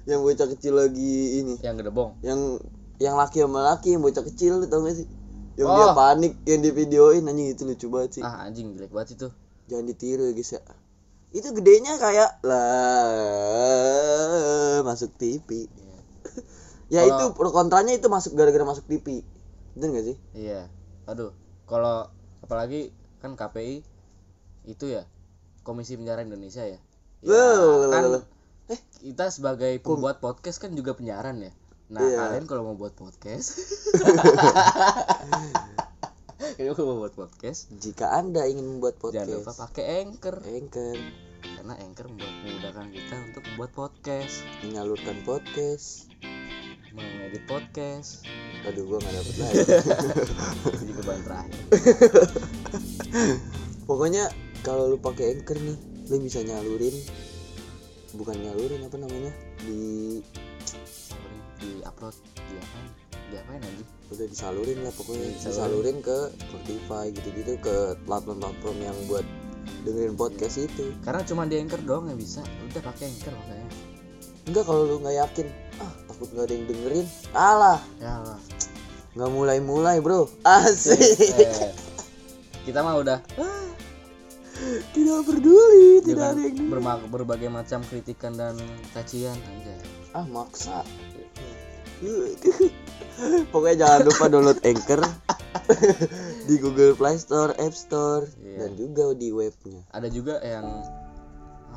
Yang 0.03 0.20
bocah 0.22 0.48
kecil 0.51 0.74
lagi 0.75 1.39
ini. 1.39 1.53
Yang 1.62 1.75
gedebong. 1.82 2.18
Yang 2.22 2.60
yang 3.00 3.15
laki 3.15 3.39
sama 3.39 3.60
laki 3.63 3.94
yang 3.94 4.01
bocah 4.03 4.22
kecil 4.22 4.60
lu 4.60 4.65
tau 4.65 4.84
gak 4.84 4.98
sih? 4.98 5.08
Yang 5.56 5.65
Oh. 5.65 5.75
dia 5.75 5.88
panik 5.94 6.34
yang 6.44 6.60
di 6.60 6.70
videoin 6.70 7.24
anjing 7.24 7.48
itu 7.50 7.63
lucu 7.63 7.88
banget 7.88 8.20
sih. 8.20 8.22
Ah 8.22 8.44
anjing 8.44 8.75
jelek 8.75 8.91
banget 8.91 9.15
itu. 9.15 9.27
Jangan 9.65 9.86
ditiru 9.86 10.24
ya 10.27 10.32
guys 10.34 10.51
ya. 10.51 10.62
Itu 11.32 11.48
gedenya 11.53 11.98
kayak 11.98 12.44
lah 12.44 13.03
masuk 14.84 15.10
TV 15.15 15.65
ya 16.94 17.01
Kalau- 17.01 17.34
itu 17.34 17.50
kontranya 17.50 17.94
itu 17.94 18.08
masuk 18.08 18.34
gara-gara 18.34 18.63
masuk 18.63 18.86
TV 18.86 19.24
bener 19.80 19.96
gak 19.96 20.06
sih? 20.06 20.18
Iya. 20.36 20.68
Aduh 21.08 21.32
kalau 21.64 22.12
apalagi 22.44 22.92
kan 23.24 23.40
KPI 23.40 23.80
itu 24.68 24.86
ya 24.86 25.08
Komisi 25.64 25.96
Penyiaran 25.96 26.28
Indonesia 26.28 26.62
ya, 26.62 26.76
ya 26.76 26.80
Loh, 27.24 27.88
kan 27.88 28.04
loh, 28.04 28.12
loh. 28.20 28.24
eh 28.68 28.80
kita 29.00 29.32
sebagai 29.32 29.80
pembuat 29.80 30.20
podcast 30.20 30.60
kan 30.60 30.76
juga 30.76 30.92
penyiaran 30.94 31.40
ya. 31.40 31.52
Nah 31.90 32.04
Iya. 32.04 32.18
kalian 32.28 32.46
kalau 32.46 32.68
mau 32.68 32.76
buat 32.76 32.92
podcast 32.94 33.56
kalian 36.60 36.74
kalau 36.74 36.88
mau 36.92 37.00
buat 37.04 37.16
podcast 37.16 37.72
jika 37.74 38.12
anda 38.14 38.44
ingin 38.44 38.68
membuat 38.68 39.00
jangan 39.00 39.32
lupa 39.32 39.52
podcast 39.52 39.60
pakai 39.64 39.86
anchor. 40.04 40.36
anchor. 40.44 40.98
Karena 41.40 41.74
anchor 41.80 42.06
membuat 42.08 42.36
memudahkan 42.44 42.88
kita 42.92 43.16
untuk 43.32 43.44
membuat 43.48 43.72
podcast. 43.74 44.36
Menyalurkan 44.60 45.18
podcast. 45.24 46.12
Mengedit 46.92 47.46
podcast 47.46 48.26
aduh 48.68 48.84
gua 48.84 48.98
nggak 49.00 49.16
dapet 49.16 49.36
lagi. 49.39 49.58
Jadi 50.84 50.92
beban 50.98 51.20
terakhir. 51.24 51.60
Pokoknya 53.89 54.24
kalau 54.62 54.92
lu 54.92 54.98
pakai 55.00 55.39
anchor 55.39 55.58
nih 55.58 55.78
lu 56.10 56.16
bisa 56.20 56.42
nyalurin 56.42 56.96
bukan 58.18 58.38
nyalurin 58.42 58.82
apa 58.84 58.98
namanya? 59.00 59.32
Di 59.63 59.80
di 61.60 61.70
upload 61.84 62.16
di 62.36 62.56
apa 62.58 62.78
di 63.30 63.36
apain 63.38 63.62
aja? 63.62 63.86
udah 64.10 64.25
disalurin 64.25 64.80
lah 64.82 64.94
pokoknya. 64.98 65.28
Disalurin. 65.38 65.46
disalurin 65.46 65.98
ke 66.01 66.18
Spotify 66.50 67.06
gitu-gitu 67.13 67.54
ke 67.62 67.75
platform-platform 68.10 68.78
yang 68.82 68.98
buat 69.06 69.25
dengerin 69.86 70.18
podcast 70.18 70.66
itu. 70.66 70.92
Karena 71.06 71.22
cuma 71.24 71.46
di 71.46 71.62
anchor 71.62 71.82
doang 71.86 72.10
yang 72.10 72.18
bisa. 72.18 72.42
Udah 72.42 72.82
pakai 72.82 73.06
anchor 73.13 73.34
makanya. 73.38 73.70
Enggak 74.50 74.63
kalau 74.66 74.82
lu 74.89 74.96
nggak 75.06 75.18
yakin 75.30 75.48
ah 75.78 75.94
takut 76.20 76.36
nggak 76.36 76.46
ada 76.46 76.54
yang 76.54 76.66
dengerin 76.68 77.08
alah 77.32 77.80
ya 77.98 78.12
Allah 78.20 78.40
nggak 79.10 79.32
mulai-mulai 79.32 79.98
bro. 80.00 80.28
Asik. 80.44 81.00
Eh, 81.34 81.72
kita 82.62 82.84
mah 82.84 83.00
udah 83.00 83.24
tidak 84.96 85.24
peduli 85.24 86.04
tidak 86.04 86.36
ada 86.36 86.42
yang 86.44 86.68
berma- 86.68 87.08
berbagai 87.08 87.48
macam 87.48 87.80
kritikan 87.82 88.36
dan 88.36 88.60
cacian 88.92 89.34
anjay. 89.34 89.80
Ah 90.12 90.28
maksa. 90.28 90.84
Pokoknya 93.52 93.76
jangan 93.78 94.00
lupa 94.06 94.26
download 94.28 94.60
Anchor 94.62 95.02
di 96.48 96.56
Google 96.58 96.96
Play 96.96 97.16
Store, 97.16 97.52
App 97.54 97.72
Store, 97.74 98.28
Iya. 98.38 98.56
dan 98.58 98.72
juga 98.76 99.12
di 99.14 99.32
webnya. 99.32 99.84
ada 99.90 100.08
juga 100.08 100.40
yang 100.40 100.68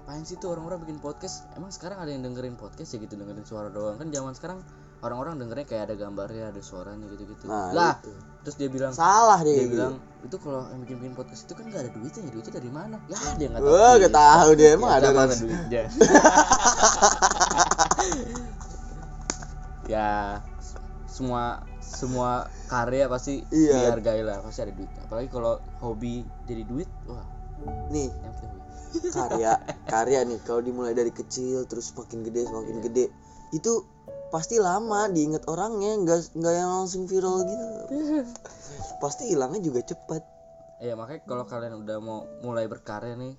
ngapain 0.02 0.24
sih 0.24 0.34
tuh 0.34 0.50
orang-orang 0.50 0.82
bikin 0.82 0.98
podcast 0.98 1.46
emang 1.52 1.70
sekarang 1.70 1.94
ada 1.96 2.10
yang 2.10 2.20
dengerin 2.20 2.54
podcast 2.54 2.90
ya 2.90 2.98
gitu 2.98 3.14
dengerin 3.14 3.42
suara 3.42 3.68
doang 3.68 3.94
kan 3.94 4.10
zaman 4.10 4.34
sekarang 4.34 4.58
orang-orang 4.98 5.34
dengernya 5.36 5.62
kayak 5.64 5.82
ada 5.84 5.94
gambarnya 5.96 6.44
ada 6.48 6.58
suaranya 6.58 7.06
gitu-gitu 7.08 7.46
Nah, 7.46 7.70
lah 7.70 7.94
itu. 7.96 8.10
terus 8.42 8.56
dia 8.56 8.66
bilang 8.66 8.90
Salah 8.90 9.38
dia, 9.40 9.54
dia 9.56 9.62
gitu. 9.64 9.72
bilang 9.72 9.94
itu 10.20 10.36
kalau 10.36 10.66
yang 10.68 10.80
bikin 10.80 10.96
bikin 10.98 11.14
podcast 11.14 11.42
itu 11.44 11.54
kan 11.54 11.64
gak 11.68 11.80
ada 11.80 11.90
duitnya 11.92 12.20
ya 12.20 12.30
duitnya 12.30 12.52
dari 12.52 12.70
mana 12.70 12.96
ya 13.04 13.18
dia 13.32 13.46
nggak 13.48 13.62
tahu 13.62 13.70
Wah, 13.72 13.78
duit. 13.88 14.02
gak 14.02 14.14
tahu 14.16 14.48
dia 14.52 14.68
emang 14.72 14.90
Ya, 14.90 14.96
ada 14.96 15.08
mana 15.12 15.32
duitnya 15.32 15.82
ya 19.88 20.10
semua 21.06 21.42
semua 21.78 22.30
karya 22.66 23.06
pasti 23.06 23.42
Iya. 23.48 23.92
dihargai 23.92 24.22
lah 24.22 24.40
pasti 24.40 24.62
ada 24.62 24.72
duitnya 24.72 25.02
apalagi 25.04 25.28
kalau 25.28 25.52
hobi 25.78 26.20
jadi 26.42 26.62
duit 26.64 26.90
wah 27.04 27.22
Nih, 27.88 28.10
yang. 28.10 28.34
Karya 29.00 29.52
karya 29.86 30.20
nih 30.26 30.38
kalau 30.44 30.60
dimulai 30.60 30.92
dari 30.92 31.08
kecil 31.08 31.64
terus 31.64 31.92
semakin 31.92 32.26
gede 32.26 32.48
semakin 32.48 32.76
Iya. 32.78 32.84
gede. 32.88 33.04
Itu 33.52 33.84
pasti 34.28 34.56
lama 34.56 35.08
diinget 35.12 35.44
orangnya 35.48 35.96
nggak 36.00 36.36
nggak 36.36 36.54
yang 36.56 36.70
langsung 36.82 37.04
viral 37.08 37.44
gitu. 37.44 37.66
Pasti 39.00 39.28
hilangnya 39.28 39.60
juga 39.60 39.80
cepat. 39.84 40.22
Ya 40.82 40.98
makanya 40.98 41.22
kalau 41.24 41.44
kalian 41.46 41.78
udah 41.84 41.98
mau 42.02 42.26
mulai 42.42 42.66
berkarya 42.66 43.14
nih 43.14 43.34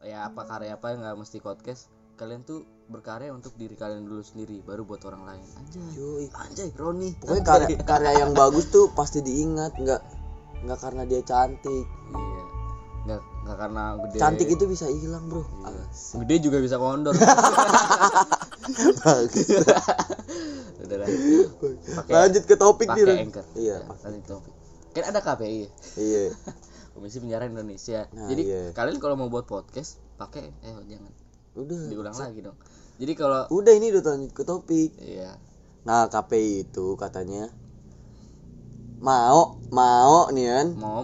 ya 0.00 0.24
apa 0.32 0.48
karya 0.48 0.80
apa 0.80 0.96
yang 0.96 1.04
nggak 1.04 1.16
mesti 1.20 1.44
podcast 1.44 1.92
kalian 2.16 2.40
tuh 2.44 2.64
berkarya 2.88 3.32
untuk 3.32 3.52
diri 3.56 3.76
kalian 3.76 4.08
dulu 4.08 4.24
sendiri 4.24 4.60
baru 4.64 4.84
buat 4.84 5.04
orang 5.04 5.24
lain. 5.28 5.44
Anjay. 5.56 5.84
Yoi. 5.96 6.26
anjay 6.32 6.68
Roni 6.76 7.16
pokoknya 7.16 7.44
karya 7.44 7.68
karya 7.84 8.12
yang 8.24 8.32
bagus 8.32 8.68
tuh 8.68 8.88
pasti 8.92 9.20
diingat 9.20 9.76
nggak 9.76 10.00
nggak 10.64 10.78
karena 10.80 11.02
dia 11.04 11.20
cantik. 11.22 11.86
Iya 12.12 12.39
karena 13.56 13.96
gede. 14.06 14.18
Cantik 14.18 14.48
itu 14.50 14.64
bisa 14.66 14.86
hilang 14.90 15.26
bro. 15.30 15.42
Iya. 15.42 15.84
Gede 16.24 16.34
juga 16.42 16.58
bisa 16.62 16.76
kondor. 16.76 17.14
Udah 20.80 20.98
pakai 22.02 22.14
lanjut 22.14 22.44
ke 22.46 22.54
topik 22.58 22.88
nih 22.90 23.26
anchor. 23.26 23.44
Iya 23.54 23.86
Ya, 23.86 23.94
lanjut 24.06 24.24
topik. 24.26 24.54
kan 24.90 25.04
ada 25.06 25.20
KPI 25.22 25.56
ya? 25.66 25.70
Iya. 25.98 26.22
Komisi 26.98 27.22
Penyiaran 27.22 27.54
Indonesia. 27.54 28.10
Nah, 28.10 28.26
jadi 28.26 28.42
iya. 28.42 28.62
kalian 28.74 28.98
kalau 28.98 29.14
mau 29.14 29.30
buat 29.30 29.46
podcast 29.46 30.02
pakai 30.18 30.50
eh 30.50 30.74
jangan. 30.90 31.12
Udah. 31.54 31.82
Diulang 31.86 32.16
lagi 32.18 32.40
dong. 32.42 32.58
Jadi 33.00 33.12
kalau 33.14 33.46
udah 33.54 33.72
ini 33.72 33.94
udah 33.94 34.02
lanjut 34.02 34.32
ke 34.34 34.42
topik. 34.42 34.90
Iya. 34.98 35.38
Nah 35.86 36.10
KPI 36.10 36.68
itu 36.68 36.98
katanya 36.98 37.48
mau 39.00 39.56
mau 39.72 40.28
nih 40.34 40.46
kan? 40.50 40.66
Mau 40.76 41.00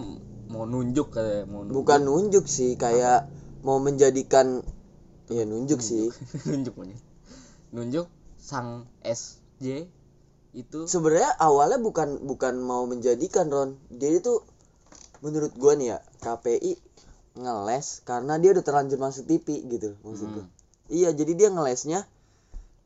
mau 0.47 0.63
nunjuk 0.63 1.11
katanya 1.11 1.45
mau 1.47 1.61
nunjuk. 1.63 1.75
bukan 1.83 1.99
nunjuk 2.03 2.45
sih 2.47 2.79
kayak 2.79 3.27
mau 3.63 3.77
menjadikan 3.83 4.63
ya 5.27 5.43
nunjuk 5.43 5.83
sih 5.83 6.11
nunjuk 6.47 6.73
monyet. 6.79 7.01
nunjuk 7.75 8.07
sang 8.39 8.87
SJ 9.03 9.91
itu 10.55 10.79
sebenarnya 10.87 11.35
awalnya 11.37 11.77
bukan 11.77 12.23
bukan 12.23 12.57
mau 12.63 12.87
menjadikan 12.87 13.51
Ron 13.51 13.75
jadi 13.91 14.23
tuh 14.23 14.47
menurut 15.19 15.51
gua 15.59 15.75
nih 15.75 15.97
ya 15.97 15.99
KPI 16.23 16.79
ngeles 17.37 18.01
karena 18.07 18.41
dia 18.41 18.55
udah 18.55 18.63
terlanjur 18.65 18.97
masuk 18.97 19.29
TV 19.29 19.61
gitu 19.69 19.93
maksud. 20.01 20.29
Hmm. 20.31 20.47
iya 20.89 21.13
jadi 21.13 21.37
dia 21.37 21.49
ngelesnya 21.53 22.07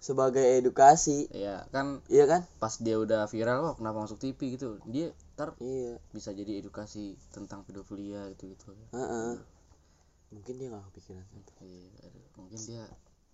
sebagai 0.01 0.41
edukasi 0.41 1.30
ya 1.30 1.70
kan 1.70 2.01
iya 2.10 2.25
kan 2.25 2.41
pas 2.58 2.74
dia 2.82 2.98
udah 2.98 3.30
viral 3.30 3.63
wah 3.63 3.74
kenapa 3.77 4.01
masuk 4.03 4.18
TV 4.18 4.58
gitu 4.58 4.82
dia 4.89 5.13
ntar 5.36 5.56
iya. 5.64 5.98
Bisa 6.12 6.36
jadi 6.36 6.60
edukasi 6.62 7.16
tentang 7.32 7.64
pedofilia 7.66 8.28
gitu 8.36 8.52
gitu 8.52 8.76
Heeh. 8.94 9.39
mungkin 10.32 10.54
dia 10.56 10.67
nggak 10.72 10.88
kepikiran 10.96 11.28
itu 11.36 11.54
mungkin 12.39 12.60
dia 12.63 12.84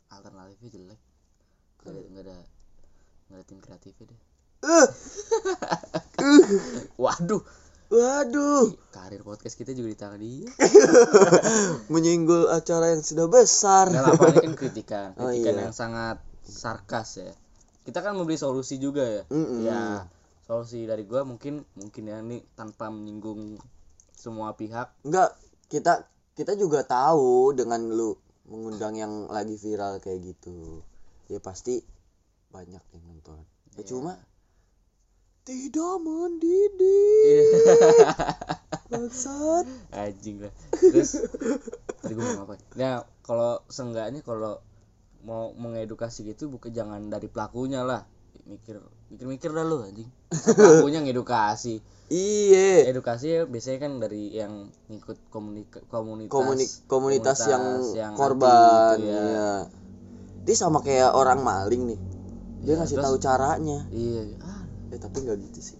alternatifnya 0.09 0.69
jelek. 0.73 1.01
Nggak 1.83 1.93
ada 1.93 2.01
nggak 2.09 2.23
ada 2.25 2.37
nggak 3.27 3.37
ada 3.37 3.45
tim 3.45 3.59
kreatifnya 3.61 4.05
deh. 4.09 4.21
Eh, 4.65 4.87
waduh. 7.03 7.43
Waduh. 7.87 8.75
Karir 8.91 9.23
podcast 9.23 9.55
kita 9.55 9.71
juga 9.71 9.87
di 9.87 9.97
tangan 9.97 10.19
dia. 10.19 10.51
Menyinggol 11.93 12.51
acara 12.51 12.91
yang 12.91 12.99
sudah 13.05 13.31
besar. 13.31 13.87
Nggak 13.87 14.11
apa 14.11 14.25
ini 14.27 14.37
kan 14.43 14.55
kritikan. 14.59 15.09
Oh, 15.21 15.31
kritikan 15.31 15.55
iya. 15.55 15.63
yang 15.69 15.75
sangat 15.75 16.19
sarkas 16.43 17.23
ya. 17.23 17.31
Kita 17.87 18.03
kan 18.03 18.19
memberi 18.19 18.35
solusi 18.35 18.75
juga 18.75 19.07
ya. 19.07 19.23
Mm-mm. 19.31 19.63
ya 19.63 20.03
solusi 20.47 20.87
dari 20.87 21.03
gua 21.03 21.27
mungkin 21.27 21.67
mungkin 21.75 22.03
ya 22.07 22.23
ini 22.23 22.39
tanpa 22.55 22.87
menyinggung 22.87 23.59
semua 24.15 24.55
pihak 24.55 24.95
Enggak, 25.03 25.35
kita 25.67 26.07
kita 26.33 26.55
juga 26.55 26.87
tahu 26.87 27.51
dengan 27.51 27.83
lu 27.91 28.15
mengundang 28.47 28.95
yang 28.95 29.13
lagi 29.27 29.59
viral 29.59 29.99
kayak 29.99 30.23
gitu. 30.23 30.79
Ya 31.27 31.43
pasti 31.43 31.83
banyak 32.47 32.79
yang 32.95 33.03
nonton. 33.03 33.43
Ya, 33.75 33.83
Iya. 33.83 33.87
cuma 33.91 34.13
tidak 35.43 35.93
mendidik. 35.99 37.43
Bangsat. 38.91 39.67
anjing 39.91 40.39
lah 40.39 40.53
terus 40.79 41.19
tadi 41.99 42.15
gue 42.15 42.23
mau 42.23 42.47
apa 42.47 42.55
ya 42.79 43.03
kalau 43.19 43.59
seenggaknya 43.67 44.23
kalau 44.23 44.63
mau 45.27 45.51
mengedukasi 45.51 46.23
gitu 46.23 46.47
bukan 46.47 46.71
jangan 46.71 47.11
dari 47.11 47.27
pelakunya 47.27 47.83
lah 47.83 48.07
mikir 48.47 48.79
mikir 49.09 49.25
mikir 49.27 49.49
dah 49.51 49.61
lu 49.61 49.83
anjing 49.83 50.07
pelakunya 50.55 50.99
ngedukasi 51.01 51.83
Iya. 52.07 52.87
edukasi 52.87 53.25
ya 53.29 53.41
biasanya 53.43 53.79
kan 53.81 53.99
dari 53.99 54.31
yang 54.31 54.71
ngikut 54.87 55.27
komunika, 55.27 55.83
komunitas 55.85 56.31
Komunik- 56.31 56.75
komunitas, 56.87 57.39
yang, 57.45 57.63
yang 57.91 58.13
korban 58.15 58.95
gitu 58.95 59.11
ya. 59.11 59.19
ya. 59.27 59.51
Dia 60.41 60.55
sama 60.55 60.79
kayak 60.79 61.11
orang 61.11 61.43
maling 61.43 61.83
nih. 61.83 61.99
Dia 62.63 62.71
Iya, 62.71 62.75
ngasih 62.79 62.95
terus- 62.95 63.05
tahu 63.05 63.15
caranya. 63.19 63.79
iya 63.91 64.23
ah, 64.39 64.63
Eh 64.87 64.95
tapi 64.95 65.19
nggak 65.19 65.35
gitu 65.51 65.59
sih. 65.61 65.77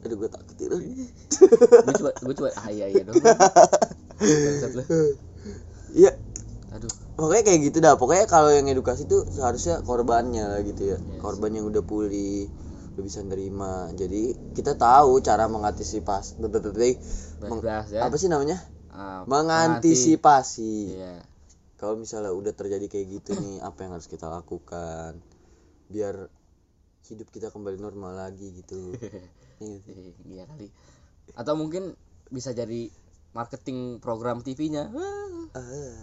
Aduh 0.00 0.16
gue 0.16 0.30
takut 0.32 0.56
itu. 0.56 0.72
gue 0.72 1.94
coba 2.00 2.10
gue 2.16 2.34
coba 2.34 2.48
ah 2.56 2.68
iya 2.68 2.88
iya 2.88 3.04
dong. 3.04 3.20
Iya, 5.92 6.16
pokoknya 7.14 7.42
kayak 7.44 7.60
gitu 7.70 7.78
dah. 7.78 7.94
Pokoknya 7.96 8.26
kalau 8.26 8.50
yang 8.50 8.66
edukasi 8.66 9.04
tuh 9.04 9.24
seharusnya 9.28 9.80
korbannya 9.84 10.44
lah 10.48 10.60
gitu 10.64 10.96
ya. 10.96 10.98
Yes. 10.98 11.20
korban 11.20 11.52
yang 11.52 11.66
udah 11.68 11.82
pulih 11.84 12.48
udah 12.96 13.02
bisa 13.04 13.20
nerima. 13.24 13.88
Jadi 13.94 14.52
kita 14.52 14.76
tahu 14.76 15.20
cara 15.20 15.48
mengantisipasi 15.48 16.40
Meng- 17.40 17.62
ya. 17.92 18.00
apa 18.04 18.16
sih 18.16 18.28
namanya? 18.28 18.58
Ah, 18.92 19.24
mengantisipasi. 19.24 20.74
iya. 20.96 21.24
Kalau 21.80 21.98
misalnya 21.98 22.30
udah 22.30 22.52
terjadi 22.54 22.86
kayak 22.86 23.06
gitu 23.20 23.30
nih 23.42 23.58
apa 23.64 23.84
yang 23.84 23.96
harus 23.96 24.06
kita 24.06 24.28
lakukan? 24.28 25.16
Biar 25.88 26.28
hidup 27.08 27.28
kita 27.28 27.50
kembali 27.50 27.76
normal 27.76 28.16
lagi 28.16 28.52
gitu. 28.56 28.76
Iya 29.62 29.78
sih? 29.78 29.94
Eh, 29.94 30.10
iya 30.26 30.42
kali. 30.42 30.66
Atau 31.38 31.54
mungkin 31.54 31.94
bisa 32.34 32.50
jadi 32.50 32.90
marketing 33.30 34.02
program 34.02 34.42
TV-nya 34.42 34.90
Ah. 35.54 35.94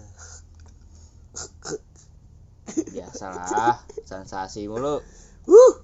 Biasalah 2.70 3.82
sensasi 4.06 4.70
mulu. 4.70 5.02
Wuh. 5.50 5.76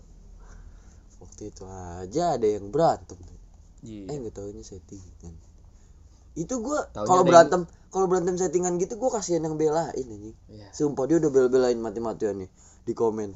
waktu 1.15 1.49
itu 1.49 1.63
aja 1.65 2.37
ada 2.37 2.45
yang 2.47 2.69
berantem. 2.69 3.17
Iya. 3.81 4.09
eh 4.13 4.15
nggak 4.21 4.35
tahunya 4.35 4.61
settingan. 4.61 5.33
Itu 6.37 6.59
gua 6.61 6.85
kalau 6.93 7.23
berantem 7.25 7.65
kalau 7.89 8.05
berantem 8.05 8.35
settingan 8.35 8.77
gitu 8.77 8.99
gua 8.99 9.17
kasihan 9.17 9.41
yang 9.41 9.55
belain 9.57 9.93
anjing. 9.95 10.37
Iya. 10.51 10.69
sumpah 10.69 11.07
dia 11.09 11.17
udah 11.17 11.31
bela-belain 11.31 11.79
mati-matian 11.79 12.45
nih 12.45 12.49
di 12.85 12.93
komen. 12.93 13.33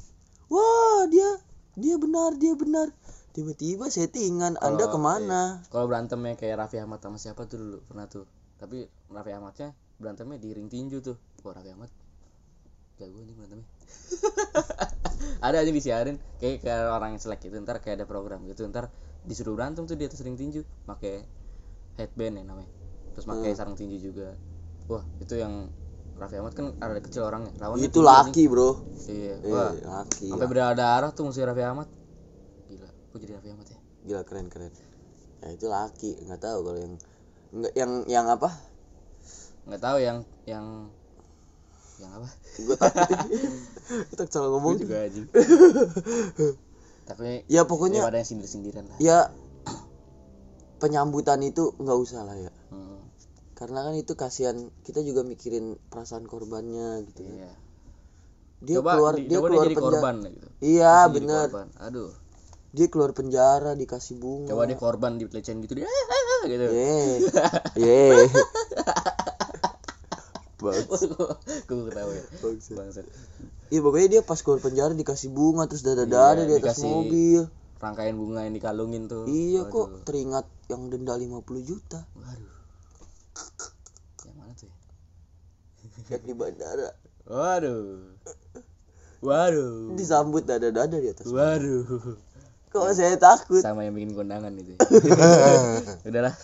Wah 0.50 1.06
dia 1.10 1.40
dia 1.74 1.96
benar 1.98 2.36
dia 2.38 2.54
benar. 2.54 2.92
Tiba-tiba 3.30 3.86
settingan 3.90 4.58
anda 4.58 4.86
Kalau- 4.86 4.94
ke 4.94 4.98
mana 4.98 5.40
kalau 5.70 5.86
berantemnya 5.86 6.34
kayak 6.34 6.66
Raffi 6.66 6.78
Ahmad 6.82 6.98
sama 7.02 7.18
siapa 7.18 7.46
tuh 7.50 7.58
dulu 7.58 7.78
pernah 7.86 8.06
tuh. 8.06 8.26
Tapi 8.58 8.86
Raffi 9.10 9.32
Ahmadnya 9.34 9.74
berantemnya 9.98 10.38
di 10.38 10.50
ring 10.54 10.68
tinju 10.70 10.98
tuh. 11.02 11.16
Wah 11.42 11.54
Raffi 11.54 11.70
Ahmad 11.74 11.90
jago 13.00 13.24
nih 13.24 13.34
berantemnya 13.34 13.68
ada 15.40 15.56
aja 15.62 15.70
disiarin. 15.72 16.16
Kayak 16.40 16.64
kayak 16.64 16.84
orang 16.92 17.16
yang 17.16 17.20
selek 17.20 17.40
gitu 17.44 17.56
ntar 17.64 17.80
kayak 17.80 18.02
ada 18.02 18.06
program 18.08 18.44
gitu 18.48 18.64
ntar 18.68 18.92
disuruh 19.24 19.56
berantem 19.56 19.84
tuh 19.84 19.96
di 19.96 20.04
atas 20.08 20.20
ring 20.24 20.36
tinju. 20.36 20.64
Pakai 20.84 21.24
headband 22.00 22.40
ya 22.40 22.44
namanya. 22.44 22.70
Terus 23.16 23.26
pakai 23.26 23.50
sarung 23.56 23.76
tinju 23.76 23.98
juga. 24.00 24.36
Wah 24.90 25.04
itu 25.22 25.38
yang 25.38 25.70
Raffi 26.20 26.36
Ahmad 26.36 26.52
kan 26.52 26.76
ada 26.76 27.00
kecil 27.00 27.24
orangnya 27.24 27.56
lawannya 27.56 27.88
itu 27.88 28.04
tinggi, 28.04 28.10
laki 28.12 28.42
bro. 28.50 28.70
Iya 29.08 29.34
eh, 29.40 29.48
wah. 29.48 29.72
laki 29.72 30.28
sampai 30.28 30.46
berdarah 30.52 30.76
darah 30.76 31.10
tuh 31.16 31.24
musuh 31.24 31.48
Raffi 31.48 31.64
Ahmad. 31.64 31.88
Gila 32.68 32.88
kok 32.90 33.18
jadi 33.24 33.32
Raffi 33.40 33.48
Ahmad 33.48 33.66
ya. 33.72 33.80
Gila 34.04 34.22
keren 34.28 34.46
keren. 34.52 34.72
Ya 35.40 35.48
itu 35.56 35.66
laki. 35.72 36.20
Nggak 36.28 36.40
tahu 36.44 36.58
kalau 36.68 36.78
yang 36.78 36.94
nggak 37.50 37.72
yang 37.72 37.92
yang 38.04 38.26
apa? 38.28 38.52
Nggak 39.64 39.80
tahu 39.80 39.96
yang 40.04 40.18
yang 40.44 40.92
yang 42.00 42.12
apa? 42.16 42.28
Gue 42.56 42.74
takut 42.74 43.18
kita 44.10 44.22
salah 44.26 44.48
ngomong. 44.50 44.74
Gue 44.74 44.82
juga 44.82 44.96
anjing. 45.04 45.26
Tapi 47.08 47.42
ya 47.46 47.62
pokoknya 47.64 48.00
daripada 48.02 48.18
yang 48.18 48.28
sindir 48.28 48.48
sindiran 48.48 48.84
lah. 48.86 48.98
ya 48.98 49.18
penyambutan 50.78 51.42
itu 51.42 51.76
nggak 51.76 51.98
usah 51.98 52.24
lah 52.24 52.36
ya. 52.38 52.52
Hmm, 52.70 53.02
karena 53.52 53.84
kan 53.84 53.94
itu 53.94 54.12
kasihan 54.14 54.56
kita 54.80 55.02
juga 55.02 55.20
mikirin 55.20 55.76
perasaan 55.86 56.24
korbannya 56.24 57.04
gitu 57.04 57.26
ya. 57.26 57.32
iya. 57.36 57.52
Dia 58.60 58.76
coba 58.78 58.90
keluar 58.94 59.14
di- 59.16 59.26
dia 59.26 59.36
coba 59.36 59.48
keluar 59.48 59.64
jadi 59.66 59.74
penjara 59.74 59.92
korban 59.92 60.14
gitu. 60.30 60.48
Iya 60.60 60.92
Dia 60.94 61.04
jadi 61.04 61.12
bener. 61.12 61.46
korban. 61.46 61.68
aduh. 61.78 62.10
Dia 62.70 62.86
keluar 62.86 63.10
penjara 63.10 63.72
dikasih 63.74 64.14
bunga. 64.16 64.48
Coba 64.48 64.62
dia 64.64 64.78
korban 64.78 65.12
dipelecehin 65.18 65.58
gitu 65.60 65.74
dia 65.74 65.90
gitu. 66.46 66.66
Ye 66.70 66.94
ye 67.76 68.00
Bagus. 70.60 71.00
gue 71.64 71.80
ketawa 71.86 72.10
ya 72.12 72.22
bangsat 72.70 73.04
Iya 73.68 73.78
pokoknya 73.80 74.06
dia 74.10 74.20
pas 74.20 74.38
keluar 74.38 74.58
penjara 74.58 74.92
dikasih 74.92 75.28
bunga 75.28 75.64
terus 75.64 75.80
dada-dada 75.80 76.38
Iya, 76.38 76.44
di 76.44 76.52
atas 76.54 76.76
dikasih 76.76 76.86
mobil. 76.86 77.40
rangkaian 77.76 78.12
bunga 78.12 78.42
yang 78.42 78.52
dikalungin 78.52 79.06
tuh 79.06 79.22
Iya 79.24 79.62
Waduh. 79.62 79.70
kok 79.70 79.86
teringat 80.04 80.44
yang 80.66 80.86
denda 80.86 81.14
50 81.14 81.60
juta 81.60 82.04
waduh 82.12 82.50
yang 84.22 84.34
mana 84.36 84.52
tuh 84.52 84.66
ya 84.66 84.74
yang 86.12 86.22
di 86.22 86.32
bandara. 86.32 86.88
waduh 87.24 88.16
waduh 89.20 89.92
Disambut 89.92 90.44
dada-dada 90.44 90.94
di 90.94 91.08
atas. 91.08 91.24
waduh 91.26 91.84
Kok 92.68 92.84
saya 92.92 93.16
takut? 93.16 93.58
sama 93.58 93.82
yang 93.82 93.92
bikin 93.92 94.12
kondangan 94.12 94.52
itu 94.54 94.76
udahlah 96.06 96.30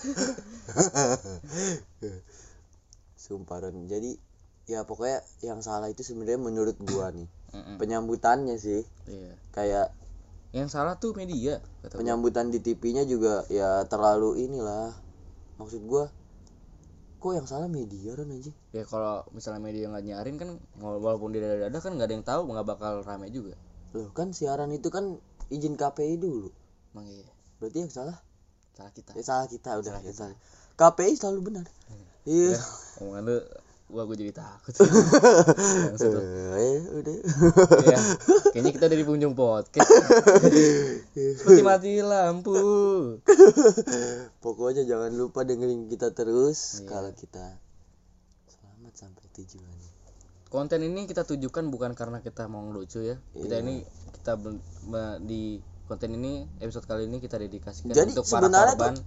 Sumparan. 3.27 3.75
Jadi 3.91 4.15
ya 4.71 4.87
pokoknya 4.87 5.19
yang 5.43 5.59
salah 5.67 5.91
itu 5.91 6.07
sebenarnya 6.07 6.39
menurut 6.39 6.79
gua 6.79 7.11
nih. 7.17 7.27
Penyambutannya 7.83 8.55
sih. 8.57 8.87
Iya. 9.11 9.35
Kayak 9.51 9.91
yang 10.55 10.71
salah 10.71 10.97
tuh 10.97 11.13
media 11.13 11.59
kata 11.85 11.99
penyambutan 12.01 12.49
di 12.55 12.63
TV-nya 12.63 13.03
juga 13.05 13.43
ya 13.51 13.83
terlalu 13.91 14.47
inilah. 14.47 14.95
Maksud 15.59 15.83
gua 15.85 16.07
kok 17.17 17.33
yang 17.35 17.49
salah 17.49 17.67
media 17.67 18.13
kan 18.15 18.29
aja 18.29 18.53
ya 18.71 18.85
kalau 18.87 19.25
misalnya 19.35 19.59
media 19.59 19.89
nggak 19.89 20.05
nyarin 20.05 20.37
kan 20.37 20.49
wala- 20.79 21.01
walaupun 21.01 21.33
dia 21.35 21.43
ada 21.43 21.73
ada 21.73 21.79
kan 21.81 21.97
nggak 21.97 22.07
ada 22.07 22.15
yang 22.15 22.27
tahu 22.29 22.41
nggak 22.53 22.67
bakal 22.69 22.93
rame 23.03 23.27
juga. 23.33 23.57
Loh 23.97 24.13
kan 24.15 24.31
siaran 24.37 24.71
itu 24.71 24.93
kan 24.93 25.19
izin 25.51 25.75
KPI 25.75 26.21
dulu. 26.21 26.53
Emang 26.95 27.09
iya. 27.11 27.27
Berarti 27.59 27.83
yang 27.83 27.91
salah? 27.91 28.21
Salah 28.77 28.93
kita. 28.93 29.17
Ya 29.17 29.25
salah 29.25 29.49
kita 29.49 29.81
udah 29.81 29.91
Salah 29.97 30.03
ya 30.05 30.13
kita. 30.13 30.19
salah. 30.29 30.39
KPI 30.77 31.13
selalu 31.17 31.41
benar. 31.51 31.67
Iya 32.29 32.61
omongan 32.99 33.23
lu 33.25 33.39
gua 33.87 34.03
gue 34.05 34.17
jadi 34.19 34.35
takut. 34.35 34.75
Eh, 36.57 36.79
udah. 36.93 37.15
Iya. 37.83 37.99
kayaknya 38.51 38.73
kita 38.73 38.87
dari 38.87 39.03
pengunjung 39.03 39.33
podcast. 39.33 39.87
Seperti 41.15 41.63
mati 41.63 42.01
lampu. 42.01 42.57
Pokoknya 44.39 44.83
jangan 44.83 45.13
lupa 45.13 45.43
dengerin 45.43 45.87
kita 45.87 46.11
terus 46.11 46.83
Iya. 46.83 46.89
kalau 46.89 47.11
kita. 47.13 47.47
Selamat 48.49 48.93
sampai 48.93 49.25
tujuan. 49.35 49.77
Konten 50.47 50.81
ini 50.81 51.05
kita 51.05 51.23
tujukan 51.23 51.69
bukan 51.69 51.93
karena 51.93 52.19
kita 52.19 52.47
mau 52.47 52.65
ngelucu 52.65 53.03
ya. 53.03 53.17
Kita 53.33 53.55
Iya. 53.55 53.63
ini 53.63 53.75
kita 54.13 54.35
ben- 54.35 54.63
me- 54.85 55.21
di 55.21 55.43
konten 55.85 56.11
ini 56.13 56.43
episode 56.59 56.83
kali 56.85 57.07
ini 57.07 57.19
kita 57.19 57.39
dedikasikan 57.39 57.95
Jadi 57.95 58.11
untuk 58.13 58.27
para 58.27 58.51
korban. 58.51 58.99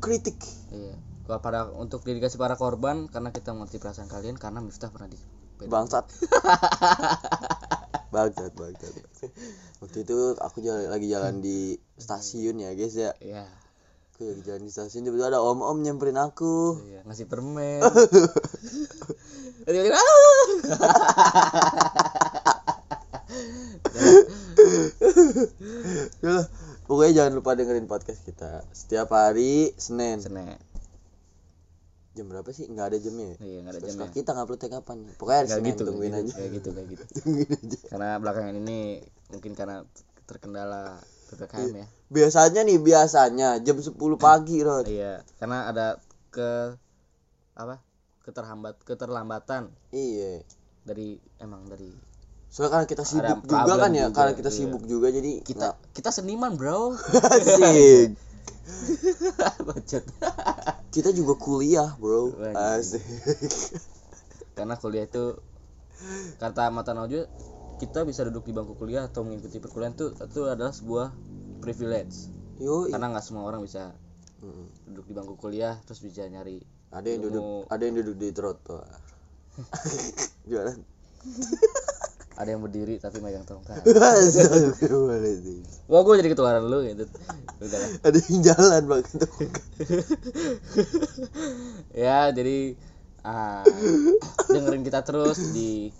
kritik. 0.00 0.42
Iya 0.70 1.13
para 1.24 1.72
untuk 1.72 2.04
dedikasi 2.04 2.36
para 2.36 2.60
korban 2.60 3.08
karena 3.08 3.32
kita 3.32 3.56
mengerti 3.56 3.80
perasaan 3.80 4.12
kalian 4.12 4.36
karena 4.36 4.60
Miftah 4.60 4.92
pernah 4.92 5.08
di 5.08 5.16
bangsat. 5.64 6.04
Bangsat 8.14 8.54
bangsat. 8.54 8.94
Waktu 9.82 10.06
itu 10.06 10.38
aku 10.38 10.62
jalan, 10.62 10.86
lagi 10.86 11.10
jalan 11.10 11.42
di 11.42 11.74
stasiun 11.98 12.62
ya 12.62 12.70
guys 12.76 12.94
ya. 12.94 13.10
Iya. 13.18 13.42
Aku 14.14 14.30
lagi 14.30 14.46
jalan 14.46 14.62
di 14.62 14.70
stasiun 14.70 15.02
tiba-tiba 15.02 15.34
ada 15.34 15.42
om 15.42 15.66
om 15.66 15.82
nyamperin 15.82 16.20
aku. 16.20 16.78
Iya 16.86 17.02
ngasih 17.08 17.26
permen. 17.26 17.82
Tiba-tiba 19.66 19.98
pokoknya 26.86 27.12
jangan 27.18 27.34
lupa 27.34 27.58
dengerin 27.58 27.90
podcast 27.90 28.22
kita 28.22 28.62
setiap 28.70 29.10
hari 29.10 29.74
Senin. 29.74 30.22
Senek. 30.22 30.73
Jam 32.14 32.26
berapa 32.30 32.46
sih 32.54 32.70
nggak 32.70 32.86
ada 32.94 32.98
jamnya 33.02 33.26
ya? 33.26 33.36
iya 33.42 33.58
nggak 33.66 33.72
ada 33.74 33.80
Terus 33.82 33.94
jamnya 33.98 34.14
kita 34.14 34.30
ngupload 34.38 34.60
kapan 34.70 34.98
pokoknya 35.18 35.40
Gak 35.42 35.50
Senin 35.50 35.72
gitu, 35.74 35.82
tungguin 35.82 36.12
kayak 36.14 36.22
aja 36.22 36.30
gitu, 36.30 36.38
kayak 36.38 36.50
gitu, 36.54 36.68
kayak 36.70 36.86
gitu. 36.94 37.04
tungguin 37.18 37.50
aja 37.58 37.78
Karena 37.90 38.08
belakangan 38.22 38.54
ini 38.54 38.80
mungkin 39.34 39.52
karena 39.58 39.76
terkendala 40.24 40.82
ppkm 41.34 41.70
ya. 41.74 41.86
biasanya 42.08 42.60
nih 42.62 42.78
biasanya 42.78 43.48
jam 43.60 43.76
10 43.82 43.98
pagi 44.16 44.56
Rod 44.62 44.86
Iya, 44.86 45.26
karena 45.42 45.58
ada 45.68 45.86
ke 46.30 46.78
apa? 47.58 47.82
Keterhambat, 48.24 48.80
keterlambatan 48.88 49.68
iya 49.92 50.40
dari 50.84 51.20
emang 51.40 51.68
dari 51.68 51.92
soalnya 52.48 52.70
karena 52.70 52.86
kita 52.86 53.04
sibuk 53.04 53.40
juga 53.50 53.72
kan 53.82 53.90
ya 53.90 54.06
juga, 54.08 54.14
karena 54.14 54.32
kita 54.38 54.50
iya. 54.54 54.56
sibuk 54.62 54.82
juga 54.86 55.08
jadi 55.10 55.32
kita 55.42 55.68
kita 55.90 56.10
seniman 56.14 56.54
bro. 56.54 56.94
Bacot. 59.64 60.04
kita 60.94 61.10
juga 61.10 61.34
kuliah 61.36 61.90
bro. 61.98 62.32
Asik. 62.54 63.02
Karena 64.54 64.78
kuliah 64.78 65.04
itu 65.04 65.36
kata 66.38 66.68
mata 66.70 66.92
Najwa 66.92 67.26
kita 67.82 68.06
bisa 68.06 68.22
duduk 68.28 68.46
di 68.46 68.52
bangku 68.54 68.78
kuliah 68.78 69.08
atau 69.10 69.26
mengikuti 69.26 69.58
perkuliahan 69.58 69.94
itu 69.98 70.14
itu 70.14 70.40
adalah 70.46 70.70
sebuah 70.70 71.10
privilege. 71.60 72.30
Yo 72.62 72.86
karena 72.86 73.10
nggak 73.10 73.24
semua 73.24 73.46
orang 73.46 73.64
bisa 73.64 73.92
Mm. 74.44 74.68
duduk 74.92 75.08
di 75.08 75.14
bangku 75.16 75.34
kuliah 75.40 75.80
terus 75.88 76.04
bisa 76.04 76.20
nyari 76.28 76.60
ada 76.92 77.08
yang 77.08 77.24
duduk 77.24 77.40
Ilmu. 77.40 77.72
ada 77.72 77.82
yang 77.88 77.96
duduk 77.96 78.16
di 78.20 78.28
trotoar. 78.28 78.92
Jualan 80.50 80.76
ada 82.34 82.50
yang 82.50 82.62
berdiri 82.66 82.98
tapi 82.98 83.22
megang 83.22 83.46
tongkat. 83.46 83.78
Wah 85.90 86.00
gue 86.02 86.14
jadi 86.18 86.30
ketularan 86.34 86.66
lu 86.66 86.82
gitu. 86.82 87.06
Udah 87.62 87.80
ada 88.02 88.18
yang 88.18 88.40
jalan 88.42 88.82
bang 88.90 89.02
ya 92.06 92.34
jadi 92.34 92.74
ah, 93.22 93.62
dengerin 94.50 94.82
kita 94.82 95.06
terus 95.06 95.38
di 95.54 95.94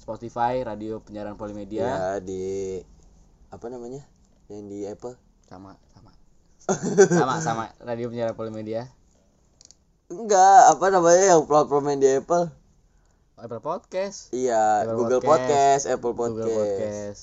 Spotify 0.00 0.64
radio 0.64 1.04
penyiaran 1.04 1.36
Polimedia. 1.36 1.84
Ya 1.84 2.00
di 2.24 2.80
apa 3.52 3.68
namanya 3.68 4.08
yang 4.48 4.72
di 4.72 4.88
Apple. 4.88 5.20
Sama 5.44 5.76
sama. 5.92 6.10
Sama 7.20 7.34
sama. 7.44 7.64
Radio 7.84 8.08
penyiaran 8.08 8.32
Polimedia. 8.32 8.88
Enggak 10.08 10.72
apa 10.72 10.88
namanya 10.88 11.36
yang 11.36 11.44
platform 11.44 11.92
yang 11.92 12.00
di 12.00 12.08
Apple 12.24 12.48
Apple 13.38 13.60
Podcast. 13.60 14.30
Iya 14.30 14.82
Apple 14.82 14.96
Google 14.98 15.22
Podcast, 15.22 15.84
Podcast, 15.84 15.84
Apple 15.88 16.14
Podcast, 16.14 16.34
Google 16.36 16.56
Podcast. 16.56 17.20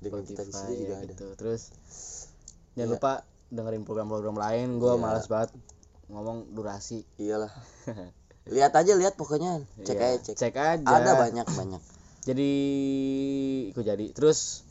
Dengan 0.00 0.22
kita 0.24 0.42
di 0.42 0.52
sini 0.52 0.72
juga 0.78 0.88
ya 0.90 0.96
ada. 0.96 1.06
gitu. 1.06 1.26
Terus 1.34 1.62
jangan 2.72 2.88
Iya. 2.88 2.94
lupa 2.96 3.12
dengerin 3.50 3.82
program-program 3.84 4.36
lain. 4.36 4.68
Gue 4.76 4.90
Iya. 4.90 4.98
malas 4.98 5.26
banget 5.26 5.50
ngomong 6.06 6.50
durasi. 6.50 7.04
Iyalah. 7.16 7.52
Lihat 8.48 8.72
aja 8.72 8.92
lihat 8.94 9.14
pokoknya. 9.14 9.60
Cek 9.78 9.94
Iya, 9.94 10.06
aja 10.10 10.18
cek. 10.24 10.34
Cek 10.34 10.54
aja. 10.56 10.84
Ada 10.86 11.12
banyak 11.14 11.46
banyak. 11.46 11.82
Jadi 12.22 12.50
ikut 13.68 13.84
jadi. 13.84 14.06
Terus 14.10 14.64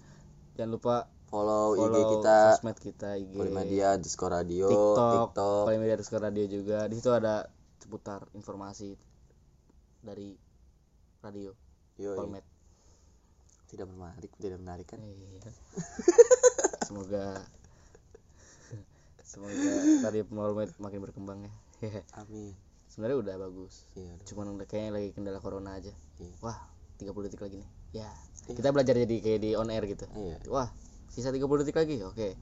jangan 0.53 0.71
lupa 0.73 0.95
follow, 1.29 1.77
IG 1.77 1.85
follow 1.85 2.09
kita. 2.17 2.37
sosmed 2.57 2.77
kita 2.77 3.09
IG 3.15 3.31
Polimedia 3.31 3.93
underscore 3.93 4.33
radio 4.35 4.67
TikTok, 4.67 5.13
TikTok. 5.13 5.63
Polimedia 5.65 5.93
underscore 5.95 6.23
radio 6.23 6.45
juga. 6.45 6.79
Di 6.85 6.95
situ 6.97 7.09
ada 7.09 7.45
seputar 7.77 8.25
informasi 8.33 8.97
dari 10.01 10.33
radio. 11.21 11.51
Polmed 11.99 12.45
tidak 13.69 13.85
menarik 13.85 14.31
tidak 14.41 14.57
menarik 14.57 14.87
kan? 14.89 14.97
Iya. 14.97 15.45
semoga 16.89 17.37
semoga 19.21 19.73
radio 20.09 20.23
Polmed 20.25 20.73
makin 20.81 20.99
berkembang 21.05 21.39
ya. 21.45 21.51
Amin. 22.19 22.57
Sebenarnya 22.89 23.17
udah 23.21 23.35
bagus. 23.37 23.85
Iya 23.93 24.09
udah. 24.17 24.25
cuman 24.25 24.45
udah 24.57 24.65
kayaknya 24.65 24.91
lagi 24.97 25.09
kendala 25.13 25.37
corona 25.37 25.77
aja. 25.77 25.93
Iya. 26.17 26.33
wah 26.41 26.57
30 26.97 27.13
detik 27.29 27.41
lagi 27.45 27.61
nih. 27.61 27.69
Ya 27.93 28.09
Iya. 28.49 28.57
kita 28.57 28.73
belajar 28.73 28.97
jadi 28.97 29.15
kayak 29.21 29.39
di 29.45 29.51
on 29.53 29.69
air 29.69 29.85
gitu. 29.85 30.09
Iya. 30.17 30.41
Wah 30.49 30.73
sisa 31.13 31.29
30 31.29 31.61
detik 31.61 31.77
lagi? 31.77 32.01
Oke. 32.01 32.33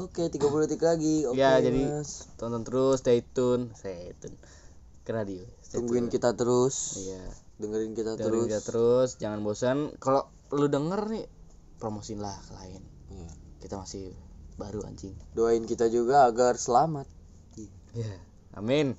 Oke 0.00 0.32
30 0.32 0.64
detik 0.64 0.80
lagi. 0.80 1.22
Oke 1.28 1.36
Ya, 1.36 1.60
jadi 1.60 2.00
Mas. 2.00 2.32
tonton 2.40 2.64
terus 2.64 3.04
stay 3.04 3.20
tune. 3.20 3.68
Stay 3.76 4.16
tune. 4.16 4.40
Ke 5.04 5.12
radio. 5.12 5.44
Stay 5.60 5.76
tungguin 5.76 6.08
tune. 6.08 6.16
kita 6.16 6.32
terus. 6.32 6.96
Iya 7.04 7.49
dengerin 7.60 7.92
kita 7.92 8.16
dengerin 8.16 8.32
terus. 8.32 8.48
kita 8.48 8.62
terus 8.64 9.10
jangan 9.20 9.40
bosan. 9.44 9.78
Kalau 10.00 10.32
lu 10.56 10.66
denger 10.66 11.00
nih 11.12 11.26
promosin 11.76 12.18
lah 12.18 12.34
ke 12.48 12.52
lain. 12.56 12.82
Iya. 13.10 13.30
kita 13.60 13.74
masih 13.76 14.16
baru 14.56 14.82
anjing. 14.88 15.12
Doain 15.36 15.64
kita 15.68 15.92
juga 15.92 16.24
agar 16.26 16.56
selamat. 16.56 17.06
Ya 17.92 18.12
amin. 18.56 18.96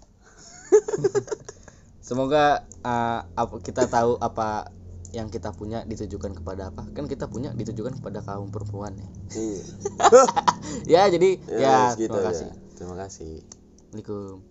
Semoga 2.08 2.68
uh, 2.84 3.22
kita 3.64 3.88
tahu 3.88 4.20
apa 4.20 4.72
yang 5.12 5.28
kita 5.28 5.52
punya 5.52 5.84
ditujukan 5.84 6.38
kepada 6.40 6.72
apa. 6.72 6.88
Kan 6.96 7.08
kita 7.08 7.28
punya 7.28 7.52
ditujukan 7.52 8.00
kepada 8.00 8.24
kaum 8.24 8.50
perempuan 8.52 8.96
ya. 8.96 9.10
Iya. 9.36 9.64
ya 10.94 11.02
jadi 11.12 11.30
ya, 11.52 11.96
segitu 11.96 12.16
terima 12.16 12.28
kasih. 12.32 12.50
Terima 12.76 12.96
kasih. 12.96 13.34
Assalamualaikum 13.92 14.51